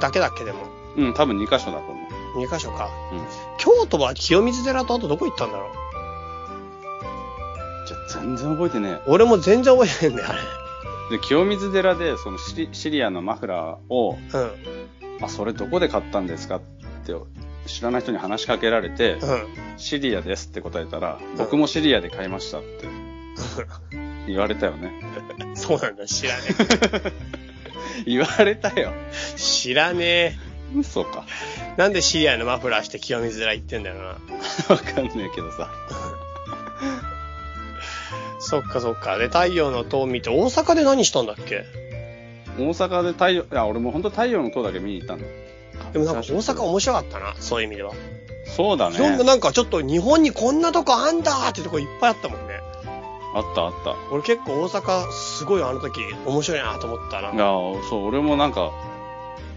[0.00, 0.64] だけだっけでも。
[0.96, 2.42] うん、多分2カ所だと思う。
[2.42, 2.90] 2カ所か。
[3.12, 3.20] うん。
[3.58, 5.70] 京都は清水寺とあとどこ行ったんだろう？
[8.14, 10.40] 全然覚えてね俺も全然覚えてないんだよ、あれ。
[11.10, 11.16] え。
[11.16, 15.24] で、清水寺で、そのシリシリアのマフラーを、うん。
[15.24, 16.60] あ、それどこで買ったんですかっ
[17.06, 17.14] て、
[17.66, 19.44] 知らない人に話しかけられて、うん。
[19.76, 22.88] シリアですって答えたら、僕もシリアで買いましたって
[24.26, 24.92] 言われたよね。
[25.54, 26.42] そうなんだ、知らね
[28.06, 28.92] 言われたよ。
[28.92, 29.38] え。
[29.38, 30.36] 知らねえ。
[30.74, 31.24] 嘘か。
[31.76, 34.02] なんでシリアのマフラーして清水寺行ってんだよな。
[34.74, 35.70] わかんねえけどさ。
[38.54, 39.18] そっかそっか。
[39.18, 41.64] で、太陽の塔見て、大阪で何したんだっけ？
[42.56, 45.24] 大阪で太陽、いや、俺も本当太陽の塔だけ見に行ったんだ。
[45.92, 47.92] でもなんか大阪面白かったな、そういう意味では。
[48.46, 48.96] そうだね。
[48.96, 52.60] いろんななんかちょっと日本にこんなとこあんだーってとこいっぱいあったもんね。
[53.34, 53.96] あったあった。
[54.12, 57.32] 俺結構大阪すごいあの時面白いなと思ったな。
[57.32, 57.44] いや、
[57.90, 58.70] そう、俺もなんか、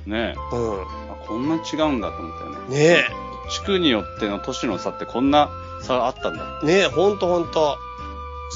[0.08, 0.82] ねえ、う
[1.12, 2.58] あこんな違うんだと思ったよね。
[2.70, 2.72] ん。
[2.72, 3.06] ね
[3.50, 5.50] 地区によっての都市の差ってこんな
[5.84, 6.62] 差あったんだ。
[6.64, 6.66] え。
[6.66, 7.78] ねえ、ほんとほんと。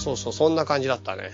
[0.01, 1.31] そうそう、そんな感じだったね。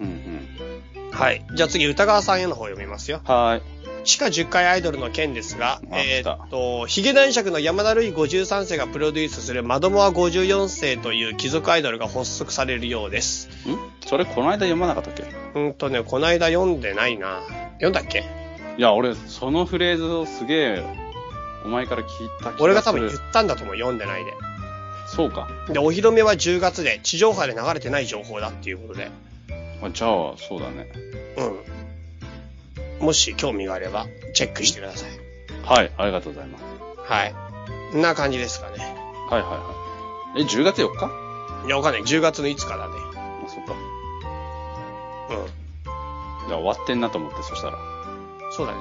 [0.00, 1.10] うんうん。
[1.10, 1.44] はい。
[1.54, 3.20] じゃあ次、歌川さんへの方読みますよ。
[3.24, 3.62] はーい。
[4.04, 13.48] 地下10階アイドルの件ですが、あえーっと、ヒゲ男爵の山田るい53世がプロデュースするマドモア54世という貴族アイドルが発足されるようです。
[13.68, 14.06] ん？
[14.06, 15.24] それこの間読まなかったっけ？
[15.58, 17.42] うんとね、こないだ読んでないな。
[17.74, 18.22] 読んだっけ？
[18.78, 20.84] いや、俺、そのフレーズをすげえ、
[21.64, 22.08] お前から聞い
[22.38, 22.64] た気がする。
[22.64, 24.32] 俺が多分言ったんだと思う、読んでないで。
[25.06, 25.48] そうか。
[25.68, 29.10] で、お披露目は10月で、地上波で流れてない情報だっていうことで。
[29.82, 30.88] あじゃあ、そうだね。
[32.98, 33.06] うん。
[33.06, 35.10] もし興味があれば、チェックしてください。
[35.64, 36.64] はい、ありがとうございます。
[36.98, 37.34] はい。
[37.92, 38.78] こんな感じですかね。
[38.78, 40.42] はいはいはい。
[40.42, 41.10] え、10月4日？
[41.66, 42.02] いや、わかんない。
[42.02, 42.94] 10月の5日だね。
[43.14, 43.72] あ、そっか。
[45.30, 45.46] うん。
[46.48, 47.78] じゃあ終わってんなと思って、そしたら。
[48.52, 48.78] そうだね。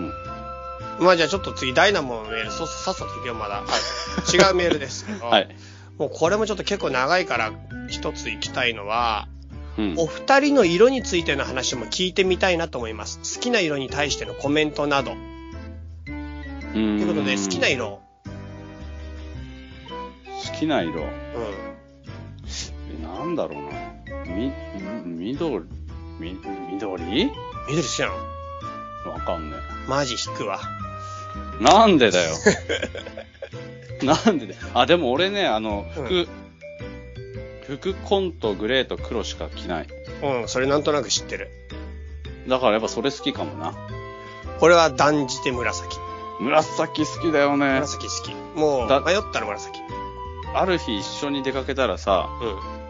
[0.00, 0.33] うん。
[1.00, 3.56] まあじゃあちょっと次、ダイナモのメール、そさっさと行くよ、まだ。
[3.56, 3.62] は
[4.32, 4.36] い。
[4.36, 5.26] 違うメールです けど。
[5.26, 5.56] はい。
[5.98, 7.52] もうこれもちょっと結構長いから、
[7.88, 9.28] 一つ行きたいのは、
[9.76, 9.94] うん。
[9.98, 13.36] お二人の色についての話も聞いてみたいなと思います。
[13.36, 15.10] 好きな色に対してのコメントなど。
[15.10, 15.16] と
[16.74, 18.00] ということで、好きな色。
[20.46, 21.02] 好きな色。
[21.02, 21.08] うん。
[23.00, 23.70] え、なんだろうな。
[24.26, 24.52] み、
[25.04, 25.64] み、緑、
[26.20, 26.36] み、
[26.70, 27.04] 緑？
[27.04, 28.14] 緑好きなの？
[29.12, 29.56] わかんね
[29.88, 30.60] マジ引くわ。
[31.60, 31.64] え。
[31.64, 32.34] なんでだよ。
[34.02, 34.60] なんでだよ。
[34.74, 36.28] あ、でも俺ね、あの、服、
[37.66, 39.86] 服コントグレーと黒しか着ない。
[40.22, 41.50] うん、それなんとなく知ってる。
[42.48, 43.74] だからやっぱそれ好きかもな。
[44.60, 45.98] 俺は断じて紫。
[46.40, 47.66] 紫好きだよね。
[47.80, 48.34] 紫好き。
[48.58, 49.80] もだう、迷ったら紫。
[50.54, 52.83] ある日一緒に出かけたらさ、うん。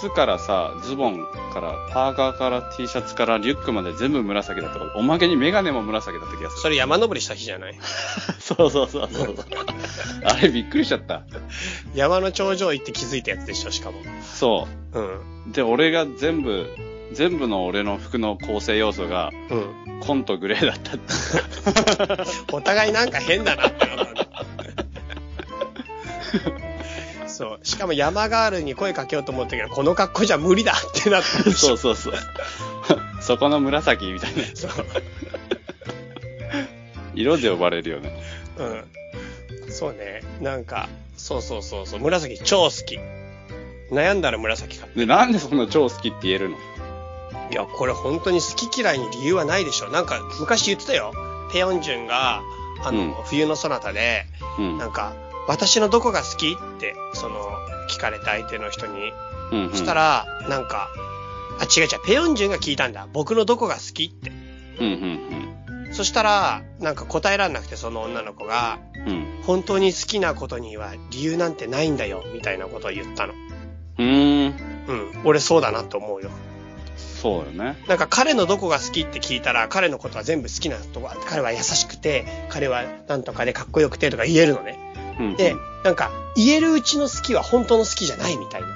[0.00, 6.62] 靴からさ、ズボンから、パーカーから T シャツからリュックまで全部紫だったから、おまけにメガネも紫だった気がする。
[6.62, 7.78] それ山登りした日じゃない？
[8.38, 9.34] そうそうそうそう。
[10.24, 11.22] あれびっくりしちゃった。
[11.94, 13.98] 山の頂上行って気づいたやつでしょ、しかも。
[14.22, 15.04] そうん。
[15.04, 15.52] う。
[15.52, 16.66] で、俺が全部、
[17.12, 20.00] 全部の俺の服の構成要素が、うん。
[20.00, 22.22] コントグレーだったって。
[22.52, 24.28] お互いなんか変だなって思った。
[27.38, 27.66] そう。
[27.66, 31.28] しかも山ガールに声かけようと思ったけど、この格好じゃ無理だってなった。
[31.54, 32.14] そうそうそう。
[33.22, 34.42] そこの紫みたいな。
[34.54, 34.70] そう。
[37.14, 38.12] 色で呼ばれるよね。
[38.58, 39.72] うん。
[39.72, 40.22] そうね。
[40.40, 42.00] なんか、そうそうそうそう。
[42.00, 42.98] 紫超好き。
[43.92, 44.88] 悩んだら紫か。
[44.96, 46.56] で、なんでそんな超好きって言えるの？
[47.52, 49.90] いや、これ本当に好き嫌いに理由はないでしょ。
[49.90, 51.12] なんか、昔言ってたよ。
[51.52, 52.42] ペヨンジュンが、
[52.84, 54.26] あの、うん冬のソナタで、
[54.58, 54.78] うん。
[54.78, 55.14] なんか、
[55.48, 56.52] 私のどこが好き？
[56.52, 57.36] って、その、
[57.90, 59.12] 聞かれた相手の人に。
[59.50, 60.90] うんうんそした、ら、なんか、
[61.58, 63.08] あ、違う違う、ペヨンジュンが聞いたんだ。
[63.12, 64.04] 僕のどこが好き？
[64.04, 64.30] って。
[64.78, 65.48] うんうん
[65.90, 69.12] そしたら、なんか答えらんなくて、その女の子が、うん。
[69.12, 69.42] うん。
[69.42, 73.32] 本当に好きなことには理由なんてないんだよ、みたいなことを言ったの。
[73.32, 74.54] うーん。
[74.86, 75.22] うん。
[75.24, 76.28] 俺そうだなと思うよ。
[76.96, 77.82] そうよね。
[77.88, 84.78] なんか彼のどこが好きって聞いたら、彼のことは全部好きなとこ、彼は優しくて、彼はなんとかでかっこよくてとか言えるのね。
[85.18, 85.36] うん。
[85.36, 88.68] で、なんか、言えるうちの好きは本当の好きじゃないみたいな。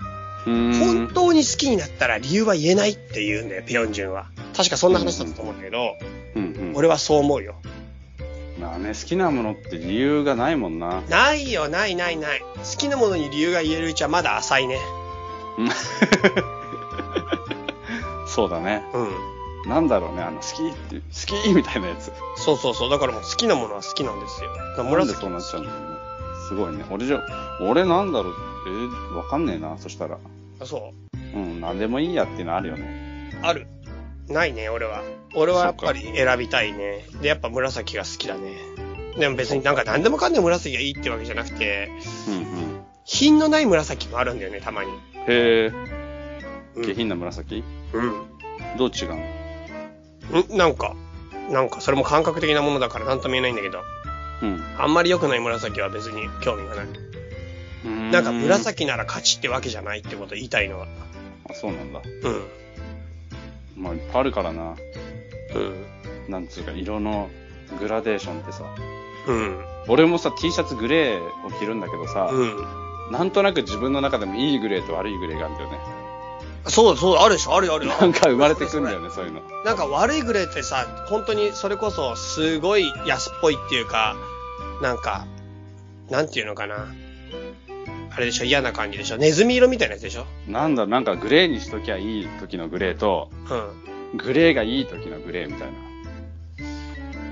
[0.44, 4.26] 本当に好きになったら理由は言えないって言うんだよ、ペヨンジュンは。
[4.56, 5.96] 確かそんな話だったと思うんだけど、
[6.34, 6.74] うんうん。
[6.74, 7.54] 俺はそう思うよ。
[8.60, 11.02] まあね、好きなものって理由がないもんな。
[11.08, 12.40] ないよ、ないないない。
[12.40, 14.78] 好きなものに理由が言えるうちはまだ浅いね。
[18.26, 18.82] そうだね。
[18.94, 19.70] うん。
[19.70, 21.02] なんだろうね、あの、好きって、好
[21.44, 22.10] きみたいなやつ。
[22.36, 22.90] そうそうそう。
[22.90, 24.50] だからもう好きなものは好きなんですよ。
[24.52, 25.98] だからなんで紫そうなっちゃうんだろうね。
[26.52, 26.84] すごいね。
[26.90, 27.22] 俺じゃ、
[27.60, 28.34] 俺なんだろう、
[28.66, 30.18] えーわかんねえな、そしたら。
[30.60, 30.92] あそ
[31.34, 33.30] うん、なんでもいいやっていうのあるよね。
[33.42, 33.46] う。
[33.46, 33.66] ある。
[34.28, 35.02] ないね、俺は。
[35.34, 37.04] 俺はやっぱり選びたいね。
[37.22, 38.52] で、やっぱ紫が好きだね。
[39.18, 41.90] でも別になんか何でもかんでも紫がいいってわけじゃなくて、
[42.28, 42.80] うんうん。
[43.04, 44.90] 品のない紫もあるんだよね、たまに。
[45.26, 45.72] へえ、
[46.76, 47.64] うん下品な紫？
[47.94, 48.12] うん。
[48.78, 50.54] どう違うの？
[50.54, 50.56] ん？
[50.56, 50.94] なんか、
[51.50, 53.82] なんかそれも感覚的なものだから何とも言えないんだけど、
[54.42, 54.62] うん。
[54.78, 56.86] あんまり良くない紫は別に興味がない。
[58.12, 60.86] なんか紫なら勝ちってわけじゃないってこと言いたいのは。
[61.50, 62.00] あ、そうなんだ。
[62.22, 62.28] う
[63.80, 63.82] ん。
[63.82, 64.76] まあ、いっぱいあるからな。
[65.54, 66.30] うん。
[66.30, 67.30] なんつうか、色の
[67.80, 68.64] グラデーションってさ。
[69.26, 69.64] うん。
[69.88, 72.56] 俺もさ、T シャツグレーを着るんだけどさ、うん。
[73.10, 75.78] なんとなく自分の中でもいいグレーと悪いグレーがあるんだよね。
[76.68, 77.92] そうそう、あるでしょ、あるよあるよ。
[78.00, 79.40] なんか生まれてくんだよね、そういうの。
[79.64, 84.16] なんか悪いグレーってさ、本当にそれこそすごい安っぽいっていうか、
[84.82, 85.26] なんか、
[86.10, 86.92] なんていうのかな。
[88.14, 89.16] あれでしょ、嫌な感じでしょ。
[89.16, 90.26] ネズミ色みたいなやつでしょ。
[90.46, 93.30] なんだ、なんかグレーにしときゃいい時のグレーと、
[94.14, 95.68] うグレーがいい時のグレーみたい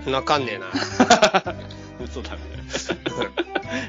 [0.07, 0.11] な。
[0.11, 0.15] ん。
[0.15, 0.67] わかんねえな。
[2.11, 2.41] そうだね。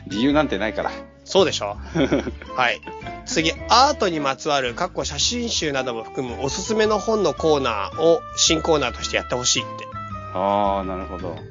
[0.07, 0.91] 理由なんてないから。
[1.23, 1.77] そうでしょ
[2.57, 2.81] はい。
[3.25, 9.85] 次、アートにまつわる、かっこ写真集なども含むおすすめの本のコーナーを新コーナーとしてやってほしいって。
[10.33, 11.50] ああ、なるほど。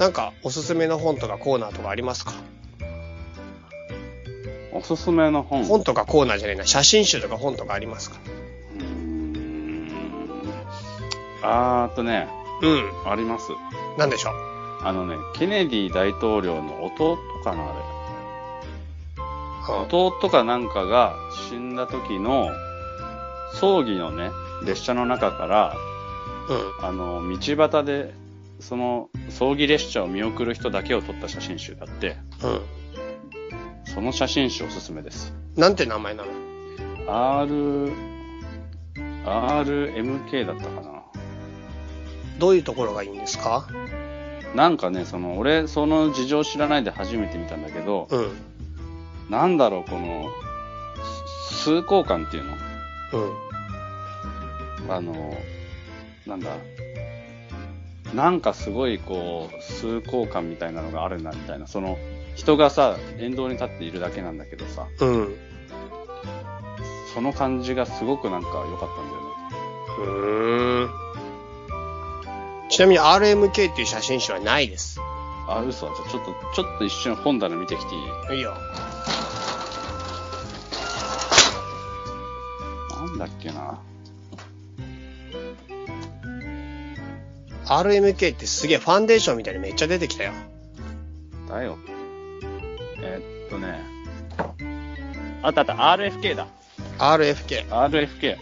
[0.00, 2.32] なんか、おすすめの本とかコーナーとかありますか？
[4.72, 5.64] おすすめの本。
[5.64, 6.64] 本とかコーナーじゃねえな。
[6.66, 8.16] 写真集とか本とかありますか？
[8.78, 9.92] うー
[11.42, 12.28] あーっとね、
[12.62, 13.10] うん。
[13.10, 13.52] あります。
[13.98, 14.32] なんでしょう？
[14.84, 17.66] あのね、ケネディ大統領の弟かな、あ
[19.68, 19.74] れ。
[19.84, 21.14] 弟かなんかが
[21.50, 22.48] 死んだ時の
[23.52, 24.30] 葬儀のね、
[24.64, 25.76] 列車の中から、
[26.48, 26.86] うん。
[26.86, 27.36] あの、道
[27.68, 28.14] 端で、
[28.60, 32.60] その葬儀列車を見送る人だけを撮った写真集があって、うん。
[33.92, 35.34] その写真集おすすめです。
[35.56, 36.30] なんて名前なの
[37.06, 37.92] ？R、
[39.24, 41.02] RMK だったかな。
[42.38, 43.66] どういうところがいいんですか？
[44.54, 48.30] なんかね、その、俺、その事情知らないで初めて見たんだけど、うん。
[49.28, 50.28] なんだろう、この、
[51.50, 52.56] す崇高感っていうの？
[54.86, 54.92] うん。
[54.92, 55.36] あの、
[56.26, 56.50] なんだ、
[58.14, 61.66] なんかすごいこう、崇高感みたいなのがあるな、みたいな。
[61.66, 61.96] その、
[62.34, 65.36] 人がさ、沿道に立っているだけなんだけどさ、うん。
[67.14, 69.30] その感じがすごくなんか良かったんだよね。
[69.98, 70.90] うーん。
[72.70, 75.00] ちなみに RMK っていう写真集はないです。
[75.48, 75.86] あ、嘘。
[75.86, 77.98] じゃあちょっと、ちょっと一瞬本棚見てきてい
[78.34, 78.36] い？
[78.36, 78.54] いいよ。
[82.96, 83.80] なんだっけな。
[87.70, 90.32] RMK ってすげえファンデーションみたいにめっちゃ出てきたよ。
[91.48, 91.78] だよ。
[93.00, 93.80] えーっとね。
[95.42, 96.48] あったあった、RFK だ。
[96.98, 97.68] RFK。
[97.68, 98.36] RFK。
[98.36, 98.38] っ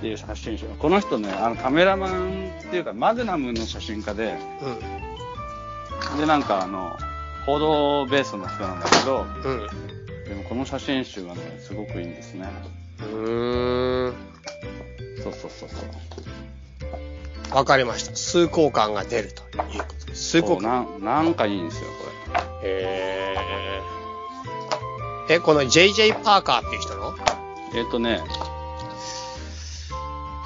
[0.00, 0.66] ていう写真集。
[0.78, 4.36] この人ね、あのカメラマンっていうか、マグナムの写真家で、
[6.16, 6.98] うで、なんかあの、
[7.46, 9.42] 報道ベースの人なんだけど、ん。
[9.42, 9.66] うん。
[10.24, 12.46] でもこの写真集がね、すごくいいんですね。
[12.98, 14.14] うーん。
[15.22, 15.78] そうそうそうそう。
[17.52, 18.14] わかりました。
[18.14, 20.30] 崇高感が出るということです。
[20.30, 20.86] 崇高感。
[21.00, 22.10] なんなんかいいんですよ、こ
[22.62, 25.34] へー。
[25.34, 27.14] え、この JJ パーカーっていう人の？
[27.16, 27.80] れ。
[27.80, 28.20] えっ、とね、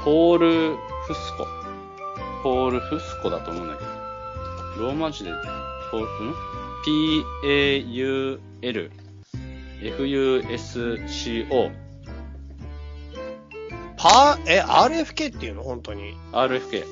[0.05, 0.77] ポール・
[1.07, 1.47] フスコ。
[2.43, 3.91] ポール・フスコだと思うんだけど。
[4.85, 5.31] ローマ字で、
[5.91, 6.35] ポール、ん
[7.45, 8.91] ?P-A-U-L、
[9.83, 11.71] F-U-S-C-O、
[14.05, 15.63] パー、え、RFK っていうの？
[15.63, 16.15] 本当に。
[16.31, 16.85] RFK。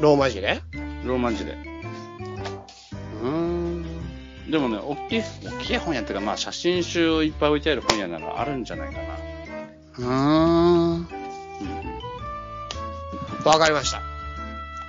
[0.00, 0.60] ローマ字で？
[0.74, 1.06] うん。
[1.06, 1.52] ローマ字で。
[3.22, 4.50] うーん。
[4.50, 9.08] でもね、大きい、大きい本屋っていうか、まあ写真集をいっぱい置いてある本屋ならあるんじゃないかな。
[9.98, 10.96] うーん。
[10.96, 11.06] うん。
[13.44, 14.02] わかりました。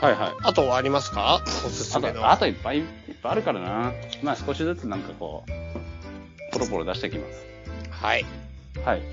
[0.03, 0.31] はいはい。
[0.41, 1.43] あとはありますか？
[1.45, 2.21] おすすあめの。
[2.21, 2.85] と、あといっぱいいっ
[3.21, 3.93] ぱいあるからな。
[4.23, 5.51] まあ少しずつなんかこう、
[6.51, 7.45] ポロポロ出してきます。
[7.91, 8.25] はい。
[8.83, 9.03] はい。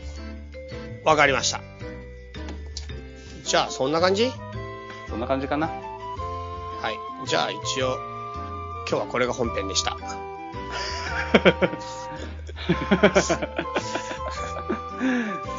[1.04, 1.60] わかりました。
[3.44, 4.30] じゃあ、そんな感じ？
[5.08, 5.68] そんな感じかな。
[5.68, 6.92] は
[7.24, 7.28] い。
[7.28, 7.96] じゃあ、一応、
[8.88, 9.96] 今日はこれが本編でした。
[13.20, 13.38] ス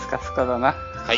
[0.10, 0.74] カスカだな。
[0.74, 1.18] はい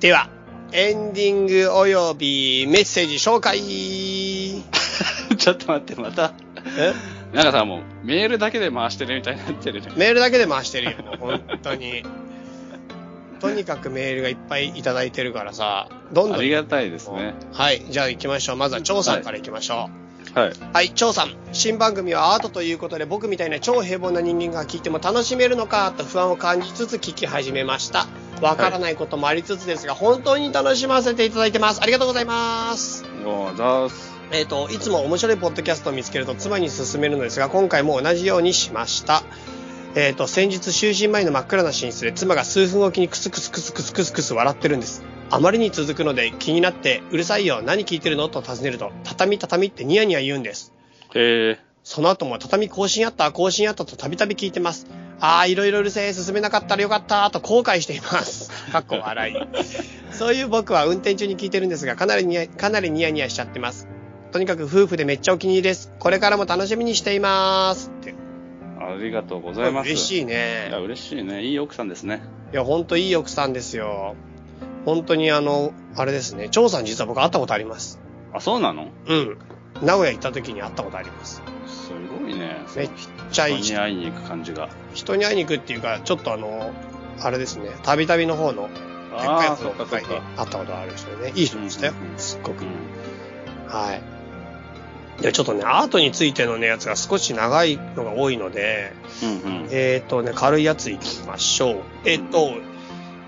[0.00, 0.28] では、
[0.72, 3.60] エンディングおよびメッセージ紹介
[5.38, 6.32] ちょっと待って、また。
[6.78, 6.92] え？
[7.32, 9.88] なんかさ、もう、メールだけで回してるみたいになってるね。
[9.96, 12.04] メールだけで回してるよ、もう本当に。
[13.40, 16.38] とにかくメールがいっぱいいただいてるからさ、どんどん。
[16.38, 17.34] ありがたいですね。
[17.52, 18.56] はい、じゃあ行きましょう。
[18.56, 19.90] まずは、張さんから行きましょ
[20.34, 20.38] う。
[20.38, 20.52] はい。
[20.72, 21.34] はい、張さん。
[21.52, 28.06] 新番組はアートということで、僕みたいな超平凡な人間が聞いても楽しめるのかと不安を感じつつ聞き始めました。
[28.40, 31.80] わからないこともありつつですが、本当に楽しませていただいてます。
[31.82, 33.04] ありがとうございます。
[33.24, 34.15] おー、ざーす。
[34.32, 39.22] えっ、と、いつも面白いポッドキャストを見つけると妻に勧めるのですが、今回も同じようにしました。
[39.94, 45.04] えっ、と、先日就寝前の真っ暗な寝室で妻が数分おきにクスクスクスクスクスクス笑ってるんです。
[45.30, 48.28] あまりに続くので気になって、うるさいよ、何聞いてるの？
[48.28, 50.72] と尋ねると、畳畳ってニヤニヤ言うんです。
[51.14, 51.58] へえ。
[51.82, 54.86] その後も畳更新あった、更新あったとたびたび聞いてます。
[55.20, 58.50] あー、いろいろうるせえ、進めなかったらよかった、と後悔しています。
[58.72, 59.34] かっこ笑い。
[60.12, 63.88] そういう僕は運転中に聞いてるんですが、かなりニヤ、かなりニヤニヤしちゃってます。
[64.32, 65.92] とにかく夫婦でめっちゃお気に入りです。
[65.98, 67.90] これからも楽しみにしています。
[68.00, 68.14] って。
[68.78, 69.86] ありがとうございます。
[69.86, 70.78] 嬉しいいねや、。
[70.78, 71.42] 嬉しいね。
[71.42, 72.22] いい奥さんですね。
[72.52, 74.14] いや、ほんといい奥さんですよ。
[74.84, 76.48] 本当にあの、あれですね。
[76.50, 77.98] 張さん実は僕会ったことあります。
[78.32, 78.88] あ、そうなの？
[79.06, 79.38] うん。
[79.82, 81.42] 名古屋行った時に会ったことあります。
[81.66, 82.58] すごいね。
[82.76, 82.90] めっ
[83.30, 84.68] ちゃいい人に会いに行く感じが。
[84.94, 86.72] 人に会いに行くっていうか、ちょっとあの、
[87.20, 90.20] あれですね、たびたびの方の、でっかそうか会にか。
[90.36, 92.62] 会ったことある人でね、いい人でしたよすっごく。
[92.62, 92.68] うん
[93.68, 94.15] はい。
[95.20, 98.92] で、ちょっとね、アートについてのね、やつが少し長いのが多いので、
[99.22, 99.68] うんうん。
[99.70, 101.76] えっ、とね、軽いやついきましょう。
[102.04, 102.50] えっ、と、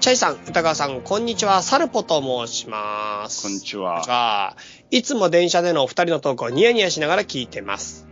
[0.01, 1.63] チャイさん、歌川さん、こんにちは。
[1.63, 3.43] サルポと申します。
[3.43, 4.03] こんにちは。
[4.03, 4.57] は
[4.91, 8.07] いつも電車でのお二人のトークをニヤニヤしながら聞いてます。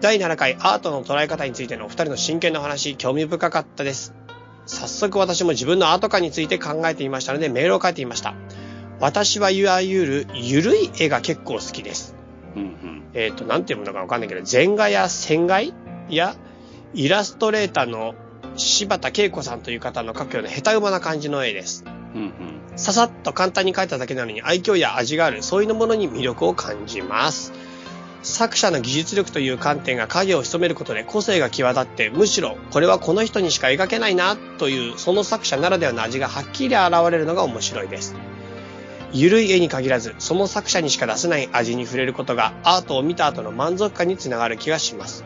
[0.00, 4.14] 第7回アートの捉え方についてのお二人の真剣なお話、興味深かったです。
[4.66, 8.34] 早速私も自分のアート感について考えてみましたのでメールを書いてみました。
[9.00, 12.11] 私はいわゆるゆるい絵が結構好きです。
[12.56, 13.02] うんうん。
[13.14, 15.60] えっ、と、なんていうものかわかんないけど、全画や線画
[16.08, 16.36] や
[16.94, 18.14] イラストレーターの
[18.56, 21.84] 柴田恵子さんという方の描くような下手馬な感じの絵です。
[22.14, 22.32] うんうん。
[22.76, 27.52] ささっと簡単に描いただけなのに愛嬌や味がある、そういうものに魅力を感じます。
[28.22, 38.14] 作者の技術力という観点が影を潜めることで個性が際立って、むしろこれはこの人にしか描けないなというその作者ならではの味がはっきり現れるのが面白いです。
[39.14, 45.24] ゆるい絵に限らず、その作者にしか出せない味に触れることがアートを見た後の満足感につながる気がします。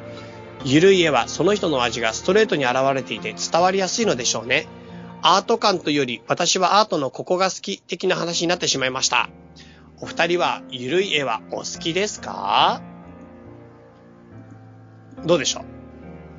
[0.64, 4.66] ゆるい絵はその人の味がストレートに現れていて伝わりやすいのでしょうね。
[5.22, 9.28] アート感というより私はアートのここが好き的な話になってしまいました。
[10.00, 12.82] お二人はゆるい絵はお好きですか？
[15.24, 15.64] どうでしょ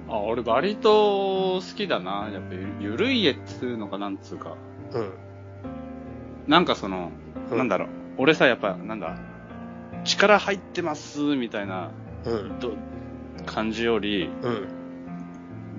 [0.09, 2.29] あ、俺割と好きだな。
[2.31, 4.55] やっぱゆゆるい絵っつうのかなんつうか。
[4.93, 5.13] ううん。
[6.47, 7.11] なんかその、
[7.51, 7.89] うんなんだろう。
[8.17, 9.17] 俺さ、やっぱ、なんだ、
[10.03, 11.91] 力入ってます、みたいな、
[12.25, 12.59] うん。
[12.59, 12.73] ど
[13.45, 14.67] 感じより、うん。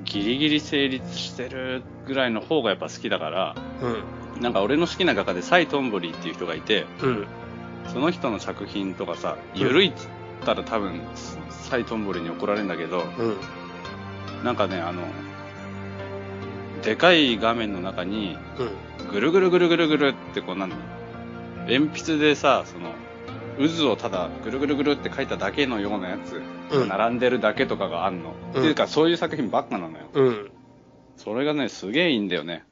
[0.04, 3.54] ギリギリ成立してるぐらいの方がやっぱ好きだから、
[4.36, 4.42] うん。
[4.42, 7.26] なんか俺の好きな画家でサイ・トンボリーっていう人がいて、うん。
[7.92, 10.08] その人の作品とかさ、ゆるいっつっ
[10.44, 11.00] たら多分、
[11.50, 14.44] サイ・トンボリーに怒られるんだけど、うん。
[14.44, 15.02] なんかね、あの、
[16.82, 18.64] でかい画面の中に、う
[19.06, 19.10] ん。
[19.10, 20.76] ぐるぐるぐるぐるぐるってこうなんだ
[21.68, 22.92] 鉛筆でさ、その、
[23.58, 28.34] 渦をただぐるぐるぐるって書いただけのようなやつ、うん並んでるだけとかがあんの。
[28.54, 30.04] うんっていうか、そういう作品ばっかなのよ。
[30.12, 30.50] うん。
[31.16, 32.64] それがね、すげえいいんだよね。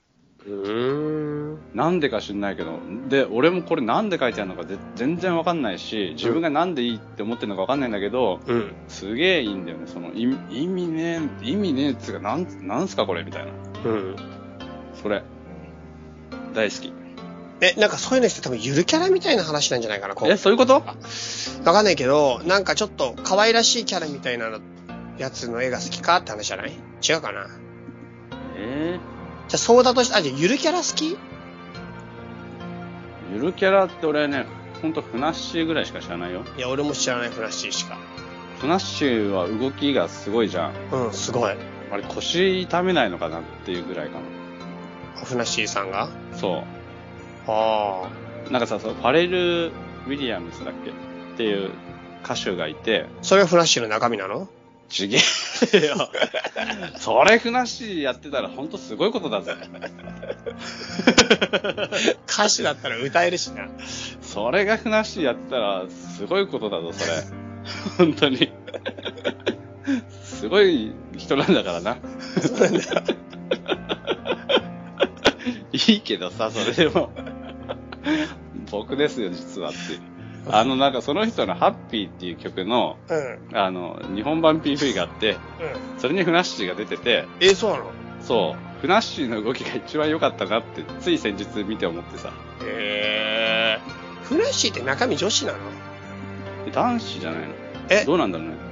[1.74, 2.78] なんでか知んないけど。
[3.08, 8.72] で、俺もこれなんで書いてあるのかぜ全然わかんないし、自分がなんでいいって思ってるのかわかんないんだけど、うん。
[8.86, 9.86] すげえいいんだよね。
[9.86, 13.52] その、意味意味ねえ、意味ねえっつうか、なん、なんすかこれみたいな。
[13.86, 14.16] うん。
[15.00, 15.22] それ。
[16.54, 16.92] 大好き。
[17.60, 20.74] え、なんかそういうのって多分ゆるキャラみたいな話なんじゃないかな、こうえ、そういうこと？
[20.74, 20.82] わ
[21.72, 24.50] かんないけど、なんかちょっと可愛らしいキャラみたいな
[25.16, 26.72] やつの絵が好きかって話じゃない？
[27.08, 27.46] 違うかな？
[28.58, 28.98] え
[29.48, 31.14] じゃあそうだとして、あ、じゃあゆるキャラ好き？
[31.14, 31.16] ー、
[33.34, 34.44] ゆるキャラって俺ね、
[34.82, 36.44] ほんとふなっしーぐらいしか知らないよ。
[36.58, 37.96] いや、俺も知らないフラッシーしか。
[38.60, 40.72] ふなっしーは動きがすごいじゃん。
[40.92, 41.54] うん、すごい。
[41.96, 44.18] あれ腰痛めないのかなっていうぐらいか
[45.24, 46.10] フナッシーさんが？
[46.30, 46.36] な。
[46.36, 46.62] そ
[47.46, 48.10] あ
[48.48, 48.52] う。
[48.52, 50.92] なんかさ、そうファレル・ウィリアムスだっけっ
[51.38, 51.70] ていう
[52.22, 53.24] 歌手がいて、あ。
[53.24, 54.46] それがフラッシーの中身なの？
[54.90, 55.96] ちげえよ。
[57.00, 59.54] それふなっしーやってたらほんとすごいことだぜ。
[62.28, 63.68] 歌手だったら歌えるしな。
[64.20, 67.12] それがふなっしーやってたらすごいことだぞ、それ。
[67.96, 68.52] 本当に。
[70.36, 71.96] すごい人なんだからな。
[72.40, 72.84] そうなんだよ。
[75.72, 77.10] いいけどさ、それでも。
[78.70, 79.78] 僕ですよ、実はって。
[80.50, 83.56] あの、なんかその人のハッピーっていう曲の、うん。
[83.58, 85.38] あの、日本版 PV があって、うん。
[85.98, 87.90] それにフナッシーが出てて、え、そうなの？
[88.20, 92.32] そう、フナッシーの動きが一番良かったなって、つい先日見て思ってさ。
[92.62, 93.80] へえ。
[94.24, 95.58] フラッシーって中身女子なの？
[96.66, 97.46] え男子じゃないの？
[97.90, 98.65] えどうなんだろうね。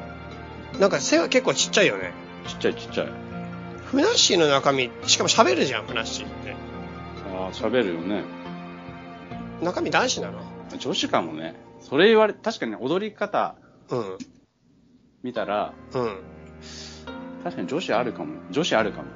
[0.81, 2.13] なんか背が結構ちっちゃいよね。
[2.47, 3.09] ちっちゃいちっちゃい。
[3.87, 6.55] フナッシーの中身、しかも喋るじゃん、フナッシーって。
[7.37, 8.25] ああ、喋るよね。
[9.63, 10.41] 中身男子なの？
[10.79, 11.55] 女子かもね。
[11.81, 13.55] それ言われ、確かに踊り方
[13.91, 14.19] うん。
[15.23, 16.17] 見たら、うん。
[17.45, 18.41] 確かに女子あるかも。
[18.51, 19.09] 女子あるかも。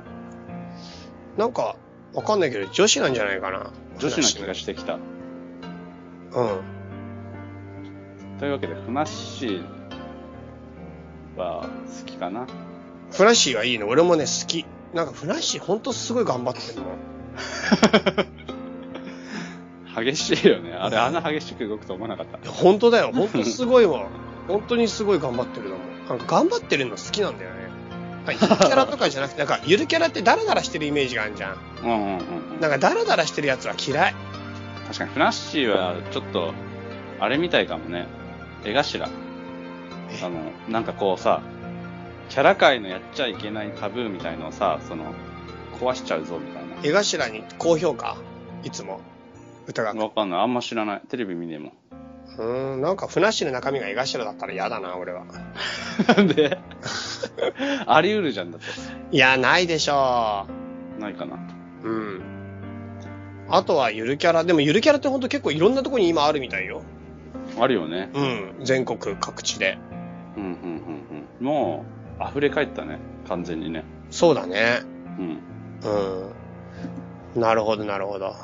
[1.37, 1.77] なんか、
[2.15, 3.73] わかんないけど、女子なんじゃないかな。
[3.99, 4.95] 女子な気がしてきた。
[4.95, 5.01] うん。
[8.39, 9.78] というわけで、ふなっしー
[11.39, 11.69] は好
[12.07, 12.47] きかな。
[13.13, 13.89] フラッシーはいいの？
[13.89, 14.67] 俺もね、好き。
[14.95, 16.85] なんかフラッシーほんとすごい頑張ってんの。
[20.05, 20.73] 激しいよね。
[20.75, 22.41] あれ、あんな激しく動くと思わなかったい。
[22.45, 23.11] や本当だよ。
[23.13, 24.07] 本当すごいわ。
[24.47, 26.09] 本当にすごい頑張ってるのもん。
[26.09, 27.69] なんか頑張ってるの好きなんだよね。
[28.29, 31.57] ゆるキャラとかじゃなくて、なんかゆるキャラってダラダラしてるイメージがあるじゃん。
[31.83, 32.19] うんうんうん
[32.55, 32.61] うん。
[32.61, 34.15] なんかダラダラしてるやつは嫌い。
[34.87, 36.53] 確かに、ふなっしーはちょっと、
[37.21, 38.07] あれみたいかもね。
[38.65, 39.09] 絵頭。
[40.23, 41.43] あの、なんかこうさ、
[42.29, 45.15] キャラ界のやっちゃいけないタブーみたいのをさ、その、
[45.81, 46.77] 壊しちゃうぞみたいな。
[46.83, 48.17] 絵頭に高評価？
[48.65, 49.01] いつも。
[49.67, 49.95] 歌が。
[49.95, 50.41] わかんない。
[50.41, 51.01] あんま知らない。
[51.09, 51.73] テレビ見ねえもん。
[52.39, 55.25] うーん、なんかフナッシーの中身が絵頭だったら嫌だな、俺は。
[56.17, 56.59] なんで？
[57.87, 58.67] あり得るじゃんだって。
[59.11, 60.47] いや、ないでしょ
[60.99, 61.37] ないかな。
[61.85, 61.89] う。
[61.89, 62.23] うん。
[63.51, 64.45] あとはゆるキャラ。
[64.45, 66.83] でもゆるキャラってほんと結構いろんなとこに今あるみたいよ。
[67.59, 68.11] あるよね。
[68.15, 68.55] うん。
[68.65, 69.79] 全国各地で。
[70.39, 71.45] うん、うん、うん、うん。
[71.45, 71.85] も
[72.21, 72.99] う、溢れ返ったね。
[73.29, 73.85] 完全にね。
[74.11, 74.81] そうだね。
[75.19, 75.39] うん。
[77.35, 77.41] うん。
[77.41, 78.35] なるほど、なるほど。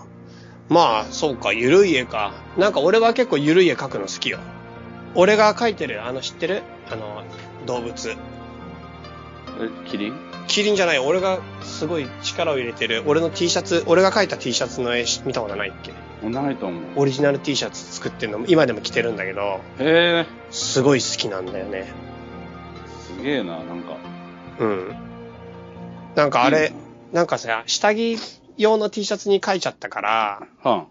[0.68, 2.32] まあ、そうか、ゆるい絵か。
[2.56, 4.38] なんか俺は結構ゆるい絵描くの好きよ。
[5.14, 6.62] 俺が描いてる、あの、知ってる？
[6.90, 7.22] あの、
[7.66, 8.16] 動物。
[9.60, 10.14] え、キリン？
[10.46, 15.92] キリンじゃない、俺がすごい力を入れてる、俺の T シャツ、俺が描いた T シャツの絵見たことないっけ？
[16.28, 16.82] ないと思う。
[16.96, 21.86] オリジナル T シャツ作ってんの、今でも着てるんだけど、へえ、すごい好きなんだよね。
[23.16, 23.96] すげえな、なんか。
[24.58, 24.96] うん。
[26.14, 26.72] なんかあれ
[27.12, 28.18] なんかさ、下着
[28.56, 30.86] 用の T シャツに描いちゃったから、は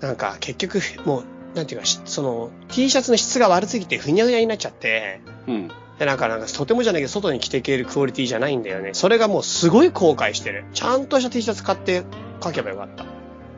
[0.00, 1.24] なんか結局、もう、
[1.56, 5.50] なんていうか、しその、T シャツの質が悪すぎてふにゃふにゃになっちゃって、ん。
[5.50, 5.70] うん。
[5.98, 8.90] で、なんか、なんか、とてもじゃないけど、外に着ていけるクオリティじゃないんだよね。
[8.92, 10.64] それがもうすごい後悔してる。
[10.74, 12.04] ちゃんとした T シャツ買って
[12.42, 13.06] 書けばよかった。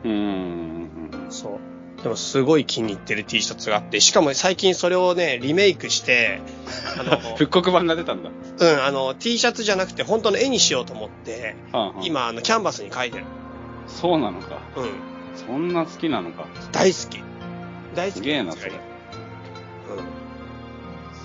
[0.05, 0.89] うん。
[1.29, 2.03] そう。
[2.03, 6.41] でもすごい気に入ってる T シャツがあって、しかも最近それをね、リメイクして、
[6.97, 8.23] あの、復刻版が出たん。
[8.23, 8.29] だ。
[8.29, 13.25] うん、あの、T シャツじゃなくて本当の絵にしようと思って、はあはあ、今、あの、キャンバスに書いてる。
[13.87, 14.61] そうなのか。
[14.77, 14.89] うん。
[15.35, 15.73] そん。
[15.73, 16.45] な好きなのか。
[16.71, 17.21] 大好き。
[17.95, 18.17] 大好き。
[18.19, 18.71] すげえな、それ。
[18.71, 18.79] うん。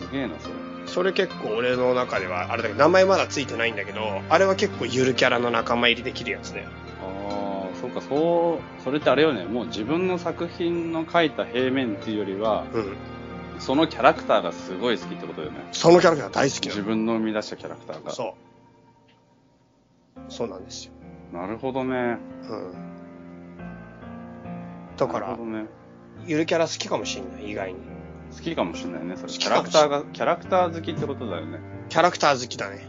[0.06, 0.54] すげえな、それ。
[0.94, 6.68] それ結構俺の中では、あれだけど、名前まだついてないんだけど、あれは結構ゆるキャラの仲間入りできるやつだよ。
[7.02, 12.96] ああ、そうか、そう、それってあれよね、もう自分の作品の描いた平面っていうよりは、うん。
[13.58, 15.66] そのキャラクターがすごい好きってことだよね。
[15.72, 16.86] そのキャラクター大好きな自の。
[16.86, 18.12] 分の生み出したキャラクターが。
[18.12, 18.36] そ
[20.16, 20.20] う。
[20.28, 20.92] そうなんですよ。
[21.32, 22.18] なるほどね。
[22.48, 22.74] うん。
[24.96, 25.66] だからね。
[26.24, 27.93] ゆるキャラ好きかもしんない、意外に。
[28.36, 29.32] 好きかもしれないね、それ。
[29.32, 31.60] キャラクターが、キャラクター好きってことだよね。
[31.88, 32.88] キャラクター好きだね。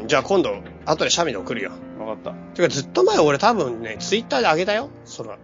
[0.00, 0.08] うん。
[0.08, 1.72] じゃあ今度、後でシャミで送るよ。
[1.98, 2.32] わかった。
[2.54, 4.88] てかずっと前俺多分ね、ツイッターであげたよ。
[5.04, 5.36] その、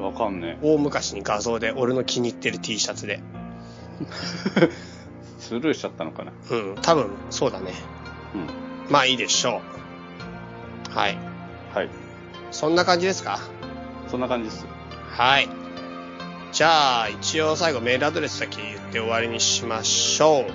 [0.00, 3.20] わかんね大昔に画像で俺の気に入ってる T シャツで。
[4.56, 4.70] え。
[5.38, 6.32] スルーしちゃったのかな。
[6.50, 6.74] うん。
[6.80, 7.72] 多分、そうだね。
[8.34, 8.46] うん。
[8.90, 9.60] まあいいでしょ
[10.90, 10.96] う。
[10.96, 11.18] はい。
[11.74, 11.88] はい。
[12.50, 13.38] そんな感じですか？
[14.08, 14.66] そんな感じです。
[15.10, 15.48] はい。
[16.52, 20.46] じゃあ、一応最後メールアドレスだけ言って終わりにしましょう。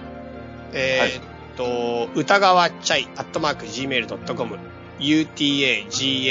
[0.73, 1.23] えーっ
[1.55, 4.59] と、歌川チャイ、アットマーク、gmail.com、
[4.99, 6.29] utagawachai、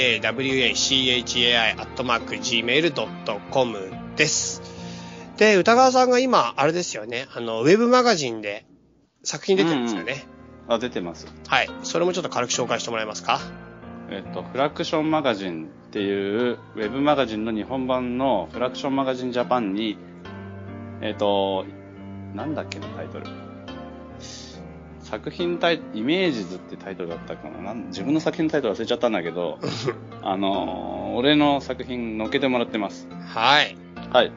[1.79, 4.61] アットマーク、gmail.com です。
[5.35, 8.65] で、歌川さんが今、あれですよね、あの、ウェブマガジンで
[9.23, 10.25] 作品出てるんですよね。
[10.69, 11.27] あ、出てます。
[11.47, 11.69] はい。
[11.83, 13.41] それもちょっと軽く紹介してもらえますか？
[14.09, 19.97] えっと、フラクションマガジンっていう、ウェブマガジンの日本版のフラクションマガジンジャパンに、
[21.01, 21.65] えっと、
[22.35, 23.25] なんだっけな、タイトル。
[25.01, 29.57] 作品タイイメージズってタイトルだったかななん自分の作品のタイトル忘れちゃったんだけど、
[30.21, 33.07] あのー俺の作品載っけてもらってます。
[33.27, 33.75] はい。
[34.11, 34.31] はい。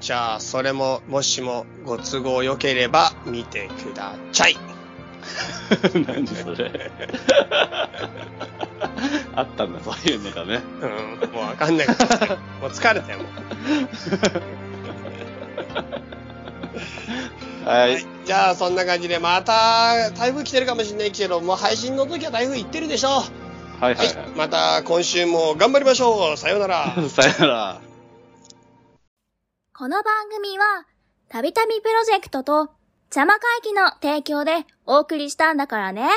[0.00, 4.56] じゃあ、それも、もしもご都合良ければ見てください。
[6.06, 6.90] 何それ。
[9.36, 10.62] あったんだ、そういうネタね。
[10.80, 11.94] うん、もうわかんないか
[12.26, 12.36] ら。
[12.60, 13.24] もう疲れたよ、も
[17.64, 17.68] う。
[17.68, 18.04] はい。
[18.24, 23.12] じゃあ、そんな感じで、また、台風来てるかもしれないけど、もう配信の時は台風行ってるでしょう。
[23.84, 24.16] はいはいはい。
[24.36, 26.36] また、今週も頑張りましょう。
[26.38, 26.76] さようなら。
[26.76, 27.10] はい。
[27.10, 27.80] さよなら。
[29.74, 30.64] この番組は、
[31.28, 32.70] たびたびプロジェクトと、
[33.10, 36.08] 邪魔会議の提供でお送りしたんだからね。